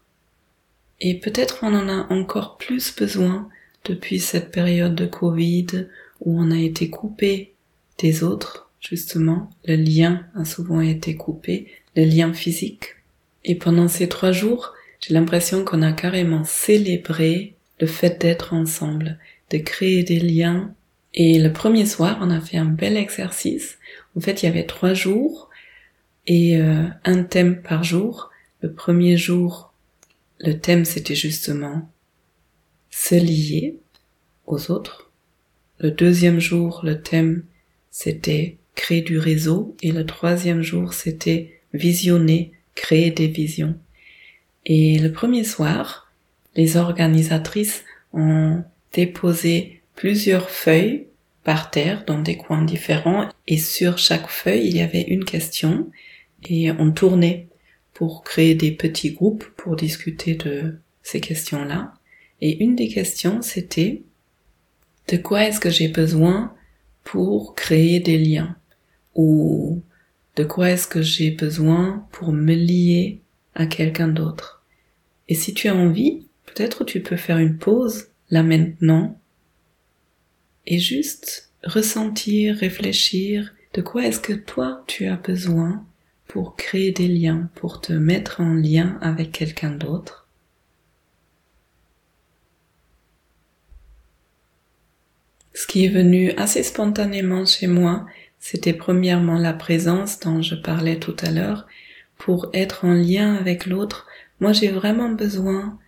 Et 1.01 1.19
peut-être 1.19 1.61
on 1.63 1.75
en 1.75 1.89
a 1.89 2.13
encore 2.13 2.59
plus 2.59 2.95
besoin 2.95 3.49
depuis 3.85 4.21
cette 4.21 4.51
période 4.51 4.95
de 4.95 5.07
Covid 5.07 5.87
où 6.21 6.41
on 6.41 6.51
a 6.51 6.59
été 6.59 6.91
coupé 6.91 7.53
des 7.99 8.23
autres, 8.23 8.71
justement, 8.81 9.51
le 9.65 9.77
lien 9.77 10.27
a 10.35 10.45
souvent 10.45 10.81
été 10.81 11.17
coupé, 11.17 11.67
le 11.97 12.05
lien 12.05 12.33
physique. 12.33 12.97
Et 13.45 13.55
pendant 13.55 13.89
ces 13.89 14.09
trois 14.09 14.33
jours, 14.33 14.75
j'ai 15.01 15.15
l'impression 15.15 15.65
qu'on 15.65 15.83
a 15.83 15.93
carrément 15.93 16.45
célébré 16.45 17.55
le 17.81 17.87
fait 17.87 18.21
d'être 18.21 18.53
ensemble, 18.53 19.19
de 19.51 19.59
créer 19.59 20.03
des 20.03 20.21
liens. 20.21 20.75
Et 21.15 21.39
le 21.39 21.53
premier 21.53 21.87
soir, 21.87 22.19
on 22.21 22.31
a 22.31 22.41
fait 22.41 22.59
un 22.59 22.67
bel 22.67 22.97
exercice. 22.97 23.79
En 24.17 24.21
fait, 24.21 24.43
il 24.43 24.47
y 24.47 24.49
avait 24.49 24.67
trois 24.67 24.95
jours 24.95 25.49
et 26.27 26.59
euh, 26.59 26.85
un 27.05 27.23
thème 27.23 27.63
par 27.63 27.83
jour. 27.83 28.31
Le 28.61 28.73
premier 28.73 29.17
jour, 29.17 29.73
le 30.39 30.59
thème 30.59 30.85
c'était 30.85 31.15
justement 31.15 31.89
se 32.91 33.15
lier 33.15 33.77
aux 34.47 34.71
autres. 34.71 35.11
Le 35.79 35.91
deuxième 35.91 36.41
jour, 36.41 36.81
le 36.85 37.01
thème 37.01 37.45
c'était 37.91 38.57
créer 38.75 39.03
du 39.03 39.19
réseau 39.19 39.77
et 39.83 39.93
le 39.93 40.07
troisième 40.07 40.63
jour 40.63 40.95
c'était 40.95 41.61
visionner, 41.75 42.53
créer 42.75 43.11
des 43.11 43.27
visions. 43.27 43.77
Et 44.67 44.99
le 44.99 45.13
premier 45.13 45.45
soir, 45.45 46.13
les 46.55 46.77
organisatrices 46.77 47.85
ont 48.13 48.63
déposé 48.93 49.81
plusieurs 49.95 50.51
feuilles 50.51 51.07
par 51.45 51.71
terre 51.71 52.05
dans 52.05 52.21
des 52.21 52.37
coins 52.37 52.63
différents 52.63 53.29
et 53.47 53.59
sur 53.59 53.99
chaque 53.99 54.29
feuille 54.29 54.67
il 54.67 54.77
y 54.77 54.83
avait 54.83 55.03
une 55.03 55.25
question 55.25 55.91
et 56.49 56.71
on 56.73 56.91
tournait 56.91 57.49
pour 57.95 58.23
créer 58.23 58.55
des 58.55 58.73
petits 58.73 59.13
groupes 59.13 59.45
pour 59.57 59.77
discuter 59.77 60.35
de 60.35 60.79
ces 61.03 61.21
questions-là. 61.21 61.95
Et 62.41 62.63
une 62.63 62.77
des 62.77 62.89
questions 62.89 63.43
c'était 63.43 64.03
de 65.09 65.17
quoi 65.17 65.45
est-ce 65.45 65.61
que 65.61 65.71
j'ai 65.71 65.89
besoin 65.89 66.55
pour 67.05 67.55
créer 67.55 68.01
des 68.01 68.19
liens? 68.19 68.57
Ou 69.15 69.83
de 70.37 70.45
quoi 70.45 70.71
est-ce 70.71 70.87
que 70.87 71.03
j'ai 71.03 71.31
besoin 71.31 72.07
pour 72.13 72.33
me 72.33 72.55
lier 72.55 73.21
à 73.55 73.67
quelqu'un 73.67 74.09
d'autre? 74.09 74.65
Et 75.29 75.35
si 75.35 75.55
tu 75.55 75.69
as 75.69 75.75
envie, 75.75 76.27
peut-être 76.47 76.85
tu 76.85 77.01
peux 77.03 77.17
faire 77.17 77.39
une 77.39 77.59
pause 77.59 78.09
là 78.31 78.43
maintenant 78.43 79.21
et 80.67 80.79
juste 80.79 81.51
ressentir, 81.65 82.57
réfléchir 82.57 83.53
de 83.75 83.83
quoi 83.83 84.07
est-ce 84.07 84.21
que 84.21 84.33
toi 84.33 84.85
tu 84.87 85.07
as 85.07 85.17
besoin 85.17 85.85
pour 86.27 86.55
créer 86.55 86.93
des 86.93 87.09
liens, 87.09 87.51
pour 87.57 87.81
te 87.81 87.93
mettre 87.93 88.41
en 88.41 88.55
lien 88.55 88.99
avec 89.01 89.33
quelqu'un 89.33 89.73
d'autre. 89.73 90.20
Qui 95.71 95.85
est 95.85 95.89
venu 95.89 96.33
assez 96.33 96.65
spontanément 96.65 97.47
chez 97.47 97.69
moi, 97.69 98.05
c'était 98.41 98.73
premièrement 98.73 99.39
la 99.39 99.53
présence 99.53 100.19
dont 100.19 100.43
je 100.43 100.57
parlais 100.57 100.99
tout 100.99 101.15
à 101.21 101.31
l'heure. 101.31 101.69
Pour 102.19 102.51
être 102.53 102.85
en 102.85 102.93
lien 102.93 103.37
avec 103.37 103.67
l'autre, 103.67 104.09
moi 104.41 104.53
j'ai 104.53 104.73
vraiment 104.73 105.11
besoin 105.11 105.79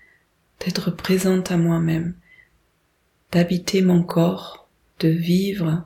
d'être 0.61 0.93
présente 0.93 1.51
à 1.51 1.57
moi-même, 1.57 2.15
d'habiter 3.33 3.83
mon 3.83 4.05
corps, 4.05 4.69
de 5.01 5.09
vivre 5.09 5.83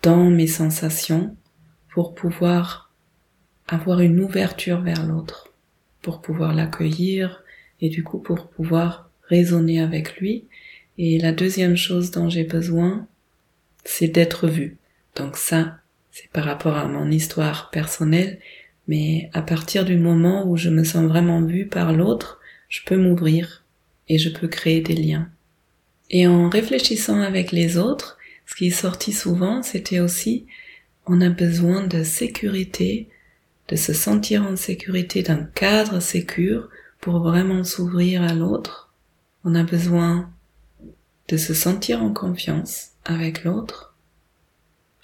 dans 0.00 0.30
mes 0.30 0.46
sensations 0.46 1.36
pour 1.92 2.14
pouvoir 2.14 2.94
avoir 3.68 4.00
une 4.00 4.20
ouverture 4.20 4.80
vers 4.80 5.04
l'autre, 5.04 5.52
pour 6.00 6.22
pouvoir 6.22 6.54
l'accueillir 6.54 7.44
et 7.82 7.90
du 7.90 8.04
coup 8.04 8.20
pour 8.20 8.48
pouvoir 8.48 9.10
raisonner 9.24 9.82
avec 9.82 10.16
lui. 10.16 10.46
Et 10.98 11.18
la 11.18 11.32
deuxième 11.32 11.76
chose 11.76 12.10
dont 12.10 12.28
j'ai 12.28 12.44
besoin, 12.44 13.06
c'est 13.84 14.08
d'être 14.08 14.48
vu. 14.48 14.76
Donc 15.16 15.36
ça, 15.36 15.78
c'est 16.10 16.28
par 16.30 16.44
rapport 16.44 16.76
à 16.76 16.86
mon 16.86 17.10
histoire 17.10 17.70
personnelle, 17.70 18.38
mais 18.88 19.30
à 19.32 19.42
partir 19.42 19.84
du 19.84 19.96
moment 19.96 20.46
où 20.46 20.56
je 20.56 20.68
me 20.68 20.84
sens 20.84 21.04
vraiment 21.04 21.42
vue 21.42 21.66
par 21.66 21.92
l'autre, 21.92 22.40
je 22.68 22.80
peux 22.84 22.96
m'ouvrir 22.96 23.64
et 24.08 24.18
je 24.18 24.28
peux 24.28 24.48
créer 24.48 24.80
des 24.80 24.94
liens. 24.94 25.28
Et 26.10 26.26
en 26.26 26.48
réfléchissant 26.48 27.20
avec 27.20 27.52
les 27.52 27.78
autres, 27.78 28.18
ce 28.46 28.54
qui 28.54 28.66
est 28.66 28.70
sorti 28.70 29.12
souvent, 29.12 29.62
c'était 29.62 30.00
aussi 30.00 30.46
on 31.06 31.20
a 31.20 31.30
besoin 31.30 31.86
de 31.86 32.04
sécurité, 32.04 33.08
de 33.68 33.76
se 33.76 33.92
sentir 33.92 34.44
en 34.44 34.56
sécurité 34.56 35.22
d'un 35.22 35.44
cadre 35.44 36.00
sécure 36.00 36.68
pour 37.00 37.20
vraiment 37.20 37.64
s'ouvrir 37.64 38.22
à 38.22 38.34
l'autre. 38.34 38.92
On 39.44 39.54
a 39.54 39.64
besoin 39.64 40.30
de 41.32 41.38
se 41.38 41.54
sentir 41.54 42.02
en 42.02 42.12
confiance 42.12 42.90
avec 43.06 43.42
l'autre. 43.42 43.96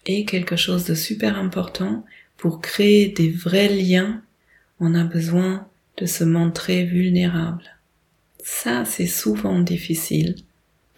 Et 0.05 0.27
quelque 0.27 0.57
chose 0.57 0.85
de 0.85 0.95
super 0.95 1.39
important, 1.39 2.05
pour 2.37 2.61
créer 2.61 3.09
des 3.09 3.31
vrais 3.31 3.69
liens, 3.69 4.23
on 4.79 4.95
a 4.95 5.05
besoin 5.05 5.67
de 5.97 6.05
se 6.05 6.25
montrer 6.25 6.85
vulnérable. 6.85 7.65
Ça, 8.45 8.85
c'est 8.85 9.07
souvent 9.07 9.59
difficile. 9.61 10.37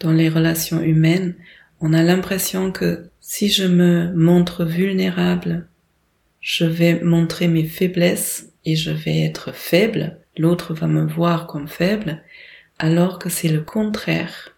Dans 0.01 0.11
les 0.11 0.27
relations 0.27 0.81
humaines, 0.81 1.35
on 1.79 1.93
a 1.93 2.03
l'impression 2.03 2.73
que 2.73 3.09
si 3.21 3.47
je 3.47 3.65
me 3.65 4.11
montre 4.13 4.65
vulnérable, 4.65 5.65
je 6.41 6.65
vais 6.65 6.99
montrer 6.99 7.47
mes 7.47 7.65
faiblesses 7.65 8.49
et 8.65 8.75
je 8.75 8.91
vais 8.91 9.21
être 9.21 9.53
faible, 9.53 10.17
l'autre 10.37 10.73
va 10.73 10.87
me 10.87 11.05
voir 11.05 11.47
comme 11.47 11.69
faible, 11.69 12.21
alors 12.79 13.17
que 13.17 13.29
c'est 13.29 13.47
le 13.47 13.61
contraire. 13.61 14.51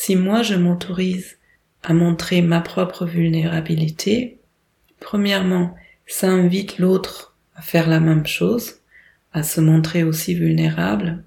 Si 0.00 0.14
moi 0.14 0.42
je 0.42 0.54
m'autorise 0.54 1.38
à 1.82 1.92
montrer 1.92 2.40
ma 2.40 2.60
propre 2.60 3.04
vulnérabilité, 3.04 4.38
premièrement, 5.00 5.74
ça 6.06 6.28
invite 6.28 6.78
l'autre 6.78 7.34
à 7.56 7.62
faire 7.62 7.88
la 7.88 7.98
même 7.98 8.24
chose, 8.24 8.76
à 9.32 9.42
se 9.42 9.60
montrer 9.60 10.04
aussi 10.04 10.36
vulnérable, 10.36 11.24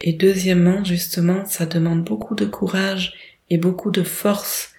et 0.00 0.14
deuxièmement, 0.14 0.82
justement, 0.82 1.44
ça 1.44 1.66
demande 1.66 2.04
beaucoup 2.04 2.34
de 2.34 2.46
courage 2.46 3.12
et 3.50 3.58
beaucoup 3.58 3.90
de 3.90 4.02
force 4.02 4.70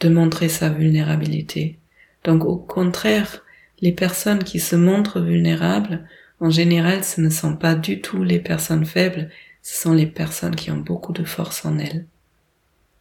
de 0.00 0.08
montrer 0.08 0.48
sa 0.48 0.70
vulnérabilité. 0.70 1.78
Donc 2.24 2.46
au 2.46 2.56
contraire, 2.56 3.44
les 3.82 3.92
personnes 3.92 4.44
qui 4.44 4.60
se 4.60 4.76
montrent 4.76 5.20
vulnérables, 5.20 6.08
en 6.40 6.48
général, 6.48 7.04
ce 7.04 7.20
ne 7.20 7.28
sont 7.28 7.54
pas 7.54 7.74
du 7.74 8.00
tout 8.00 8.24
les 8.24 8.40
personnes 8.40 8.86
faibles, 8.86 9.28
ce 9.60 9.78
sont 9.78 9.92
les 9.92 10.06
personnes 10.06 10.56
qui 10.56 10.70
ont 10.70 10.78
beaucoup 10.78 11.12
de 11.12 11.24
force 11.24 11.66
en 11.66 11.78
elles. 11.78 12.06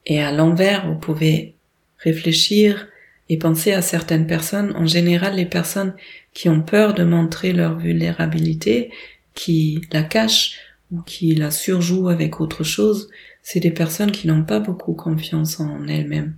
Et 0.08 0.22
à 0.22 0.32
l'envers, 0.32 0.88
vous 0.88 0.98
pouvez 0.98 1.54
réfléchir 2.00 2.88
et 3.30 3.38
penser 3.38 3.74
à 3.74 3.82
certaines 3.82 4.26
personnes, 4.26 4.74
en 4.76 4.86
général 4.86 5.36
les 5.36 5.46
personnes 5.46 5.94
qui 6.34 6.48
ont 6.48 6.62
peur 6.62 6.94
de 6.94 7.04
montrer 7.04 7.52
leur 7.52 7.78
vulnérabilité, 7.78 8.90
qui 9.34 9.82
la 9.92 10.04
cachent 10.04 10.58
ou 10.92 11.02
qui 11.02 11.36
la 11.36 11.52
surjouent 11.52 12.08
avec 12.08 12.40
autre 12.40 12.64
chose, 12.64 13.10
c'est 13.44 13.60
des 13.60 13.72
personnes 13.72 14.12
qui 14.12 14.28
n'ont 14.28 14.46
pas 14.46 14.62
beaucoup 14.62 14.94
confiance 14.94 15.60
en 15.60 15.86
elles-mêmes 15.88 16.36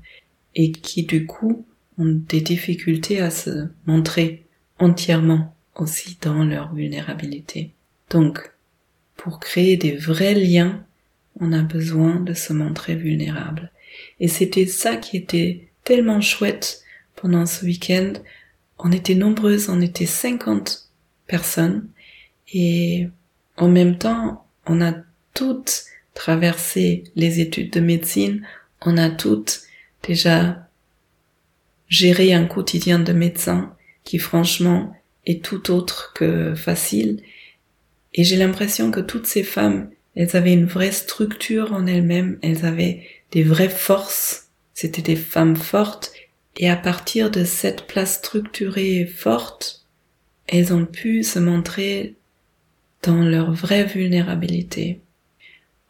et 0.55 0.71
qui 0.71 1.03
du 1.03 1.27
coup 1.27 1.65
ont 1.99 2.19
des 2.27 2.41
difficultés 2.41 3.21
à 3.21 3.29
se 3.29 3.67
montrer 3.85 4.45
entièrement 4.79 5.55
aussi 5.75 6.17
dans 6.21 6.43
leur 6.43 6.73
vulnérabilité. 6.73 7.71
Donc, 8.09 8.51
pour 9.15 9.39
créer 9.39 9.77
des 9.77 9.95
vrais 9.95 10.33
liens, 10.33 10.83
on 11.39 11.53
a 11.53 11.61
besoin 11.61 12.19
de 12.19 12.33
se 12.33 12.53
montrer 12.53 12.95
vulnérable. 12.95 13.71
Et 14.19 14.27
c'était 14.27 14.65
ça 14.65 14.95
qui 14.97 15.17
était 15.17 15.67
tellement 15.83 16.21
chouette 16.21 16.83
pendant 17.15 17.45
ce 17.45 17.65
week-end. 17.65 18.13
On 18.77 18.91
était 18.91 19.15
nombreuses, 19.15 19.69
on 19.69 19.81
était 19.81 20.05
50 20.05 20.89
personnes 21.27 21.87
et 22.53 23.07
en 23.57 23.67
même 23.67 23.97
temps, 23.97 24.45
on 24.65 24.81
a 24.81 24.93
toutes 25.33 25.83
traversé 26.13 27.03
les 27.15 27.39
études 27.39 27.71
de 27.71 27.79
médecine, 27.79 28.45
on 28.81 28.97
a 28.97 29.09
toutes 29.09 29.61
déjà 30.03 30.67
géré 31.87 32.33
un 32.33 32.45
quotidien 32.45 32.99
de 32.99 33.13
médecin 33.13 33.75
qui 34.03 34.17
franchement 34.17 34.95
est 35.25 35.43
tout 35.43 35.71
autre 35.71 36.13
que 36.15 36.55
facile. 36.55 37.21
Et 38.13 38.23
j'ai 38.23 38.37
l'impression 38.37 38.91
que 38.91 38.99
toutes 38.99 39.27
ces 39.27 39.43
femmes, 39.43 39.89
elles 40.15 40.35
avaient 40.35 40.53
une 40.53 40.65
vraie 40.65 40.91
structure 40.91 41.73
en 41.73 41.85
elles-mêmes, 41.85 42.37
elles 42.41 42.65
avaient 42.65 43.03
des 43.31 43.43
vraies 43.43 43.69
forces, 43.69 44.49
c'était 44.73 45.01
des 45.01 45.15
femmes 45.15 45.55
fortes, 45.55 46.11
et 46.57 46.69
à 46.69 46.75
partir 46.75 47.31
de 47.31 47.43
cette 47.43 47.87
place 47.87 48.15
structurée 48.15 48.97
et 48.99 49.05
forte, 49.05 49.85
elles 50.47 50.73
ont 50.73 50.85
pu 50.85 51.23
se 51.23 51.39
montrer 51.39 52.15
dans 53.03 53.23
leur 53.23 53.53
vraie 53.53 53.85
vulnérabilité. 53.85 54.99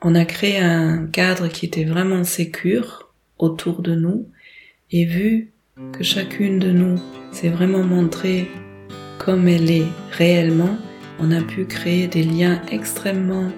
On 0.02 0.16
a 0.16 0.26
créé 0.26 0.60
un 0.60 1.08
cadre 1.08 1.48
qui 1.48 1.66
était 1.66 1.86
vraiment 1.86 2.24
sécure 2.24 3.12
autour 3.38 3.82
de 3.82 3.96
nous 3.96 4.30
et 4.92 5.06
vu 5.06 5.52
que 5.94 6.04
chacune 6.04 6.60
de 6.60 6.72
nous 6.72 7.00
s'est 7.32 7.50
vraiment 7.50 7.84
montrée 7.84 8.48
comme 9.18 9.48
elle 9.48 9.70
est 9.70 9.88
réellement, 10.12 10.78
on 11.20 11.32
a 11.32 11.42
pu 11.42 11.66
créer 11.66 12.08
des 12.08 12.24
liens 12.24 12.62
extrêmement 12.72 13.52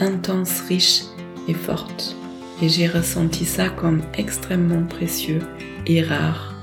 intenses, 0.00 0.60
riches 0.68 1.04
et 1.48 1.54
fortes. 1.54 2.16
Et 2.60 2.68
j'ai 2.68 2.86
ressenti 2.86 3.44
ça 3.44 3.68
comme 3.68 4.02
extrêmement 4.14 4.84
précieux 4.84 5.40
et 5.86 6.02
rare. 6.02 6.54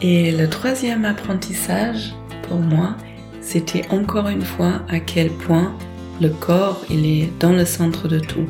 Et 0.00 0.32
le 0.32 0.48
troisième 0.48 1.04
apprentissage 1.04 2.14
pour 2.48 2.58
moi, 2.58 2.96
c'était 3.40 3.88
encore 3.90 4.28
une 4.28 4.44
fois 4.44 4.82
à 4.88 5.00
quel 5.00 5.30
point 5.30 5.76
le 6.20 6.28
corps, 6.28 6.84
il 6.90 7.06
est 7.06 7.30
dans 7.40 7.52
le 7.52 7.64
centre 7.64 8.06
de 8.08 8.18
tout. 8.18 8.46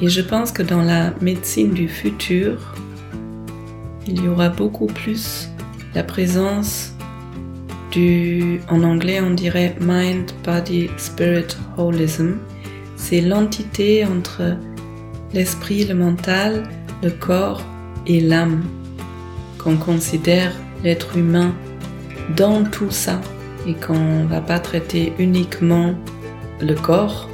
Et 0.00 0.08
je 0.08 0.20
pense 0.20 0.50
que 0.52 0.62
dans 0.62 0.82
la 0.82 1.12
médecine 1.20 1.72
du 1.72 1.88
futur, 1.88 2.74
il 4.06 4.22
y 4.22 4.28
aura 4.28 4.48
beaucoup 4.48 4.86
plus 4.86 5.48
la 5.94 6.02
présence 6.02 6.92
du, 7.92 8.60
en 8.68 8.82
anglais 8.82 9.20
on 9.20 9.30
dirait 9.30 9.76
mind, 9.80 10.32
body, 10.44 10.90
spirit, 10.96 11.56
holism. 11.76 12.38
C'est 13.06 13.20
l'entité 13.20 14.06
entre 14.06 14.56
l'esprit, 15.34 15.84
le 15.84 15.94
mental, 15.94 16.62
le 17.02 17.10
corps 17.10 17.62
et 18.06 18.18
l'âme. 18.18 18.64
Qu'on 19.58 19.76
considère 19.76 20.52
l'être 20.82 21.18
humain 21.18 21.54
dans 22.34 22.64
tout 22.64 22.90
ça 22.90 23.20
et 23.66 23.74
qu'on 23.74 24.24
va 24.24 24.40
pas 24.40 24.58
traiter 24.58 25.12
uniquement 25.18 25.92
le 26.62 26.72
corps, 26.72 27.28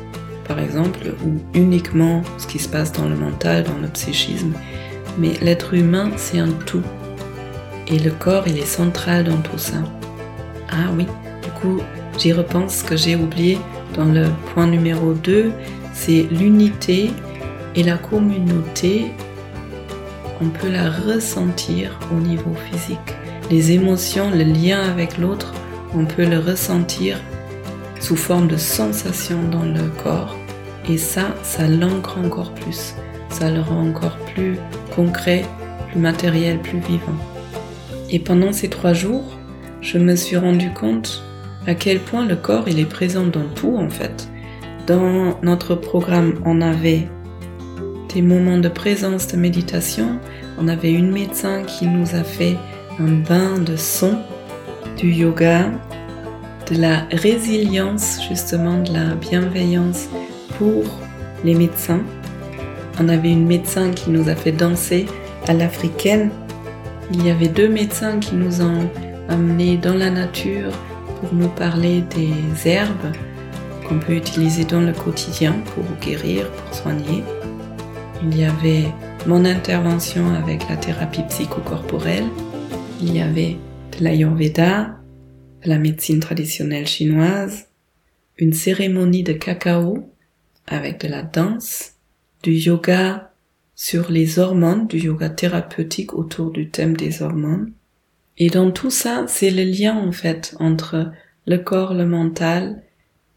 par 0.48 0.58
exemple, 0.58 1.14
ou 1.24 1.38
uniquement 1.56 2.22
ce 2.38 2.48
qui 2.48 2.58
se 2.58 2.68
passe 2.68 2.92
dans 2.92 3.08
le 3.08 3.14
mental, 3.14 3.62
dans 3.62 3.78
le 3.80 3.86
psychisme, 3.86 4.54
mais 5.18 5.34
l'être 5.40 5.74
humain, 5.74 6.10
c'est 6.16 6.40
un 6.40 6.50
tout. 6.66 6.82
Et 7.86 8.00
le 8.00 8.10
corps, 8.10 8.48
il 8.48 8.58
est 8.58 8.66
central 8.66 9.22
dans 9.22 9.40
tout 9.40 9.58
ça. 9.58 9.84
Ah 10.68 10.90
oui, 10.96 11.06
du 11.44 11.50
coup, 11.60 11.80
j'y 12.18 12.32
repense 12.32 12.82
que 12.82 12.96
j'ai 12.96 13.14
oublié 13.14 13.56
dans 14.00 14.06
le 14.06 14.28
point 14.54 14.66
numéro 14.66 15.12
2, 15.12 15.52
c'est 15.92 16.26
l'unité 16.30 17.10
et 17.76 17.82
la 17.82 17.98
communauté. 17.98 19.12
On 20.40 20.48
peut 20.48 20.70
la 20.70 20.88
ressentir 20.88 22.00
au 22.10 22.18
niveau 22.18 22.54
physique. 22.70 23.14
Les 23.50 23.72
émotions, 23.72 24.30
le 24.30 24.44
lien 24.44 24.80
avec 24.80 25.18
l'autre, 25.18 25.52
on 25.94 26.06
peut 26.06 26.24
le 26.24 26.38
ressentir 26.38 27.18
sous 28.00 28.16
forme 28.16 28.48
de 28.48 28.56
sensation 28.56 29.36
dans 29.50 29.64
le 29.64 29.90
corps. 30.02 30.34
Et 30.88 30.96
ça, 30.96 31.34
ça 31.42 31.68
l'ancre 31.68 32.16
encore 32.24 32.54
plus. 32.54 32.94
Ça 33.28 33.50
le 33.50 33.60
rend 33.60 33.86
encore 33.86 34.16
plus 34.32 34.56
concret, 34.96 35.44
plus 35.90 36.00
matériel, 36.00 36.58
plus 36.60 36.78
vivant. 36.78 37.20
Et 38.08 38.18
pendant 38.18 38.54
ces 38.54 38.70
trois 38.70 38.94
jours, 38.94 39.36
je 39.82 39.98
me 39.98 40.16
suis 40.16 40.38
rendu 40.38 40.72
compte 40.72 41.22
à 41.66 41.74
quel 41.74 42.00
point 42.00 42.26
le 42.26 42.36
corps 42.36 42.68
il 42.68 42.78
est 42.78 42.88
présent 42.88 43.26
dans 43.26 43.48
tout 43.54 43.76
en 43.76 43.88
fait. 43.88 44.28
Dans 44.86 45.38
notre 45.42 45.74
programme, 45.74 46.40
on 46.44 46.60
avait 46.60 47.08
des 48.12 48.22
moments 48.22 48.58
de 48.58 48.68
présence 48.68 49.28
de 49.28 49.36
méditation, 49.36 50.18
on 50.58 50.68
avait 50.68 50.92
une 50.92 51.12
médecin 51.12 51.62
qui 51.62 51.86
nous 51.86 52.14
a 52.14 52.24
fait 52.24 52.56
un 52.98 53.12
bain 53.28 53.58
de 53.58 53.76
son, 53.76 54.18
du 54.96 55.12
yoga, 55.12 55.70
de 56.70 56.80
la 56.80 57.06
résilience 57.12 58.20
justement, 58.28 58.82
de 58.82 58.92
la 58.92 59.14
bienveillance 59.14 60.08
pour 60.58 60.84
les 61.44 61.54
médecins. 61.54 62.00
On 63.00 63.08
avait 63.08 63.30
une 63.30 63.46
médecin 63.46 63.90
qui 63.90 64.10
nous 64.10 64.28
a 64.28 64.34
fait 64.34 64.52
danser 64.52 65.06
à 65.46 65.54
l'africaine. 65.54 66.30
Il 67.12 67.26
y 67.26 67.30
avait 67.30 67.48
deux 67.48 67.68
médecins 67.68 68.18
qui 68.18 68.34
nous 68.34 68.60
ont 68.60 68.90
amenés 69.28 69.76
dans 69.76 69.94
la 69.94 70.10
nature 70.10 70.72
pour 71.20 71.34
nous 71.34 71.48
parler 71.48 72.02
des 72.02 72.68
herbes 72.68 73.12
qu'on 73.86 73.98
peut 73.98 74.14
utiliser 74.14 74.64
dans 74.64 74.80
le 74.80 74.92
quotidien 74.92 75.52
pour 75.74 75.84
guérir, 76.00 76.50
pour 76.50 76.74
soigner. 76.74 77.22
Il 78.22 78.38
y 78.38 78.44
avait 78.44 78.86
mon 79.26 79.44
intervention 79.44 80.34
avec 80.34 80.68
la 80.68 80.76
thérapie 80.76 81.22
psychocorporelle. 81.28 82.28
Il 83.02 83.14
y 83.14 83.20
avait 83.20 83.56
de 83.96 84.04
l'ayurveda, 84.04 84.96
la 85.64 85.78
médecine 85.78 86.20
traditionnelle 86.20 86.86
chinoise, 86.86 87.68
une 88.38 88.52
cérémonie 88.52 89.22
de 89.22 89.34
cacao 89.34 90.10
avec 90.66 91.00
de 91.00 91.08
la 91.08 91.22
danse, 91.22 91.92
du 92.42 92.52
yoga 92.52 93.32
sur 93.74 94.10
les 94.10 94.38
hormones, 94.38 94.86
du 94.86 94.98
yoga 94.98 95.28
thérapeutique 95.28 96.14
autour 96.14 96.50
du 96.50 96.70
thème 96.70 96.96
des 96.96 97.22
hormones. 97.22 97.72
Et 98.40 98.48
dans 98.48 98.70
tout 98.70 98.90
ça, 98.90 99.26
c'est 99.28 99.50
le 99.50 99.64
lien 99.64 99.94
en 99.96 100.12
fait 100.12 100.56
entre 100.58 101.12
le 101.46 101.58
corps, 101.58 101.92
le 101.92 102.06
mental 102.06 102.82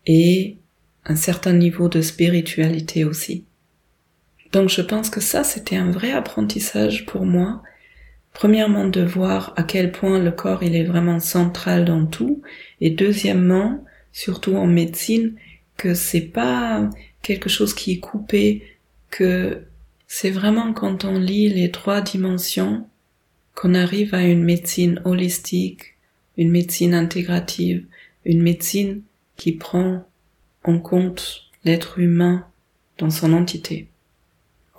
et 0.08 0.58
un 1.06 1.18
certain 1.18 1.52
niveau 1.52 1.90
de 1.90 2.02
spiritualité 2.02 3.04
aussi. 3.04 3.46
Donc 4.54 4.70
je 4.70 4.82
pense 4.82 5.10
que 5.10 5.20
ça, 5.20 5.44
c'était 5.44 5.76
un 5.76 5.92
vrai 5.92 6.14
apprentissage 6.14 7.06
pour 7.06 7.26
moi. 7.26 7.62
Premièrement, 8.32 8.88
de 8.88 9.02
voir 9.02 9.54
à 9.58 9.64
quel 9.64 9.92
point 9.92 10.20
le 10.20 10.32
corps, 10.32 10.64
il 10.64 10.74
est 10.74 10.86
vraiment 10.86 11.20
central 11.20 11.84
dans 11.84 12.06
tout. 12.06 12.42
Et 12.80 12.90
deuxièmement, 12.90 13.84
surtout 14.14 14.56
en 14.56 14.68
médecine, 14.68 15.36
que 15.76 15.94
c'est 15.96 16.22
pas 16.22 16.90
quelque 17.22 17.50
chose 17.50 17.74
qui 17.74 17.92
est 17.92 18.00
coupé, 18.00 18.64
que 19.10 19.64
c'est 20.08 20.32
vraiment 20.32 20.72
quand 20.72 21.04
on 21.04 21.20
lit 21.20 21.50
les 21.50 21.72
trois 21.72 22.00
dimensions 22.00 22.88
qu'on 23.56 23.74
arrive 23.74 24.14
à 24.16 24.24
une 24.24 24.44
médecine 24.44 25.02
holistique, 25.06 25.96
une 26.38 26.52
médecine 26.52 26.94
intégrative, 26.94 27.86
une 28.26 28.42
médecine 28.42 29.02
qui 29.38 29.52
prend 29.52 30.06
en 30.64 30.80
compte 30.80 31.52
l'être 31.64 32.00
humain 32.00 32.48
dans 32.98 33.10
son 33.10 33.34
entité. 33.34 33.88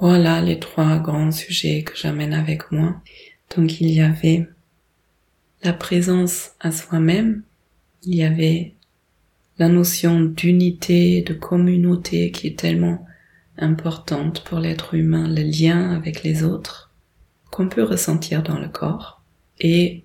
Voilà 0.01 0.41
les 0.41 0.59
trois 0.59 0.99
grands 0.99 1.31
sujets 1.31 1.83
que 1.83 1.97
j'amène 1.97 2.35
avec 2.35 2.73
moi. 2.73 3.01
Donc 3.57 3.81
il 3.81 3.91
y 3.91 4.01
avait 4.01 4.49
la 5.63 5.73
présence 5.73 6.53
à 6.61 6.73
soi-même, 6.73 7.43
il 8.03 8.17
y 8.17 8.25
avait 8.25 8.75
la 9.59 9.69
notion 9.69 10.21
d'unité, 10.21 11.23
de 11.23 11.33
communauté 11.33 12.33
qui 12.33 12.49
est 12.49 12.59
tellement 12.59 13.07
importante 13.57 14.43
pour 14.45 14.59
l'être 14.59 14.95
humain, 14.95 15.29
le 15.29 15.43
lien 15.43 15.93
avec 15.93 16.25
les 16.25 16.43
autres 16.43 16.94
qu'on 17.55 17.69
peut 17.69 17.85
ressentir 17.85 18.43
dans 18.43 18.59
le 18.59 18.67
corps 18.67 19.23
et 19.61 20.03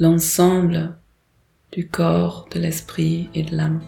l'ensemble 0.00 0.96
du 1.70 1.86
corps, 1.86 2.48
de 2.52 2.58
l'esprit 2.58 3.28
et 3.32 3.44
de 3.44 3.56
l'âme. 3.56 3.80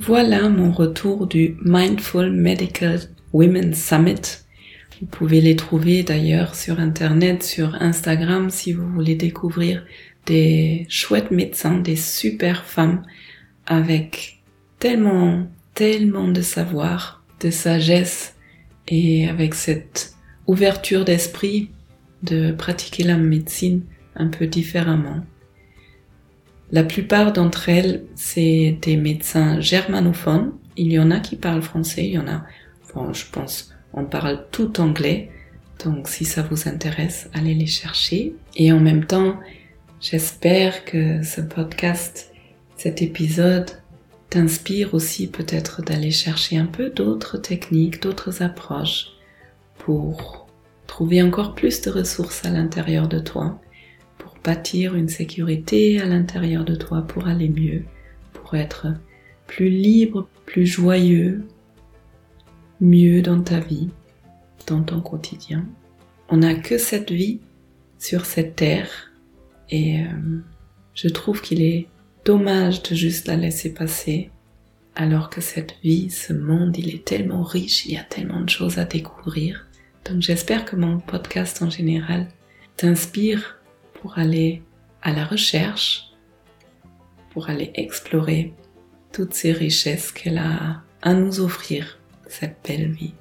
Voilà 0.00 0.50
mon 0.50 0.70
retour 0.70 1.26
du 1.26 1.56
Mindful 1.62 2.30
Medical 2.30 3.00
Women 3.32 3.72
Summit. 3.72 4.42
Vous 5.00 5.06
pouvez 5.06 5.40
les 5.40 5.56
trouver 5.56 6.02
d'ailleurs 6.02 6.54
sur 6.54 6.78
Internet, 6.78 7.42
sur 7.42 7.76
Instagram 7.76 8.50
si 8.50 8.74
vous 8.74 8.86
voulez 8.86 9.14
découvrir 9.14 9.82
des 10.26 10.84
chouettes 10.90 11.30
médecins, 11.30 11.78
des 11.78 11.96
super 11.96 12.66
femmes 12.66 13.02
avec 13.64 14.42
tellement, 14.78 15.46
tellement 15.72 16.28
de 16.28 16.42
savoir, 16.42 17.24
de 17.40 17.48
sagesse 17.48 18.34
et 18.88 19.28
avec 19.28 19.54
cette 19.54 20.14
ouverture 20.46 21.04
d'esprit 21.04 21.70
de 22.22 22.52
pratiquer 22.52 23.04
la 23.04 23.16
médecine 23.16 23.82
un 24.14 24.28
peu 24.28 24.46
différemment. 24.46 25.24
La 26.70 26.84
plupart 26.84 27.32
d'entre 27.32 27.68
elles, 27.68 28.04
c'est 28.14 28.78
des 28.80 28.96
médecins 28.96 29.60
germanophones. 29.60 30.52
Il 30.76 30.92
y 30.92 30.98
en 30.98 31.10
a 31.10 31.20
qui 31.20 31.36
parlent 31.36 31.62
français, 31.62 32.06
il 32.06 32.12
y 32.12 32.18
en 32.18 32.28
a, 32.28 32.44
bon, 32.94 33.12
je 33.12 33.26
pense, 33.30 33.74
on 33.92 34.04
parle 34.04 34.46
tout 34.50 34.80
anglais. 34.80 35.30
Donc 35.84 36.08
si 36.08 36.24
ça 36.24 36.42
vous 36.42 36.68
intéresse, 36.68 37.28
allez 37.34 37.54
les 37.54 37.66
chercher. 37.66 38.34
Et 38.56 38.72
en 38.72 38.80
même 38.80 39.04
temps, 39.04 39.38
j'espère 40.00 40.84
que 40.84 41.22
ce 41.22 41.40
podcast, 41.40 42.32
cet 42.76 43.02
épisode, 43.02 43.70
t'inspire 44.32 44.94
aussi 44.94 45.26
peut-être 45.26 45.82
d'aller 45.82 46.10
chercher 46.10 46.56
un 46.56 46.64
peu 46.64 46.88
d'autres 46.88 47.36
techniques, 47.36 48.00
d'autres 48.00 48.42
approches 48.42 49.08
pour 49.76 50.46
trouver 50.86 51.22
encore 51.22 51.54
plus 51.54 51.82
de 51.82 51.90
ressources 51.90 52.42
à 52.46 52.48
l'intérieur 52.48 53.08
de 53.08 53.18
toi, 53.18 53.60
pour 54.16 54.34
bâtir 54.42 54.94
une 54.94 55.10
sécurité 55.10 56.00
à 56.00 56.06
l'intérieur 56.06 56.64
de 56.64 56.74
toi, 56.74 57.02
pour 57.02 57.26
aller 57.26 57.50
mieux, 57.50 57.82
pour 58.32 58.54
être 58.54 58.86
plus 59.46 59.68
libre, 59.68 60.26
plus 60.46 60.64
joyeux, 60.64 61.44
mieux 62.80 63.20
dans 63.20 63.42
ta 63.42 63.60
vie, 63.60 63.90
dans 64.66 64.82
ton 64.82 65.02
quotidien. 65.02 65.66
On 66.30 66.38
n'a 66.38 66.54
que 66.54 66.78
cette 66.78 67.10
vie 67.10 67.40
sur 67.98 68.24
cette 68.24 68.56
terre 68.56 69.12
et 69.68 70.00
euh, 70.00 70.40
je 70.94 71.08
trouve 71.08 71.42
qu'il 71.42 71.60
est 71.60 71.86
dommage 72.24 72.82
de 72.82 72.94
juste 72.94 73.26
la 73.26 73.36
laisser 73.36 73.72
passer 73.72 74.30
alors 74.94 75.30
que 75.30 75.40
cette 75.40 75.76
vie, 75.82 76.10
ce 76.10 76.32
monde, 76.32 76.76
il 76.76 76.94
est 76.94 77.04
tellement 77.04 77.42
riche, 77.42 77.86
il 77.86 77.94
y 77.94 77.96
a 77.96 78.04
tellement 78.04 78.40
de 78.40 78.50
choses 78.50 78.78
à 78.78 78.84
découvrir. 78.84 79.66
Donc 80.04 80.20
j'espère 80.20 80.64
que 80.64 80.76
mon 80.76 80.98
podcast 80.98 81.62
en 81.62 81.70
général 81.70 82.28
t'inspire 82.76 83.58
pour 83.94 84.18
aller 84.18 84.62
à 85.02 85.12
la 85.12 85.24
recherche, 85.24 86.10
pour 87.30 87.48
aller 87.48 87.70
explorer 87.74 88.52
toutes 89.12 89.34
ces 89.34 89.52
richesses 89.52 90.12
qu'elle 90.12 90.38
a 90.38 90.82
à 91.02 91.14
nous 91.14 91.40
offrir, 91.40 91.98
cette 92.28 92.56
belle 92.66 92.92
vie. 92.92 93.14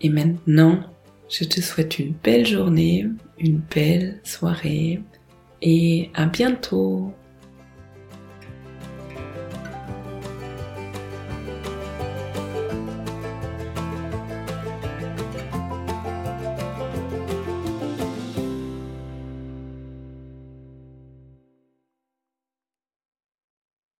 Et 0.00 0.08
maintenant, 0.08 0.80
je 1.28 1.44
te 1.44 1.60
souhaite 1.60 1.98
une 1.98 2.14
belle 2.22 2.46
journée, 2.46 3.06
une 3.38 3.60
belle 3.74 4.20
soirée 4.24 5.00
et 5.62 6.10
à 6.14 6.26
bientôt 6.26 7.12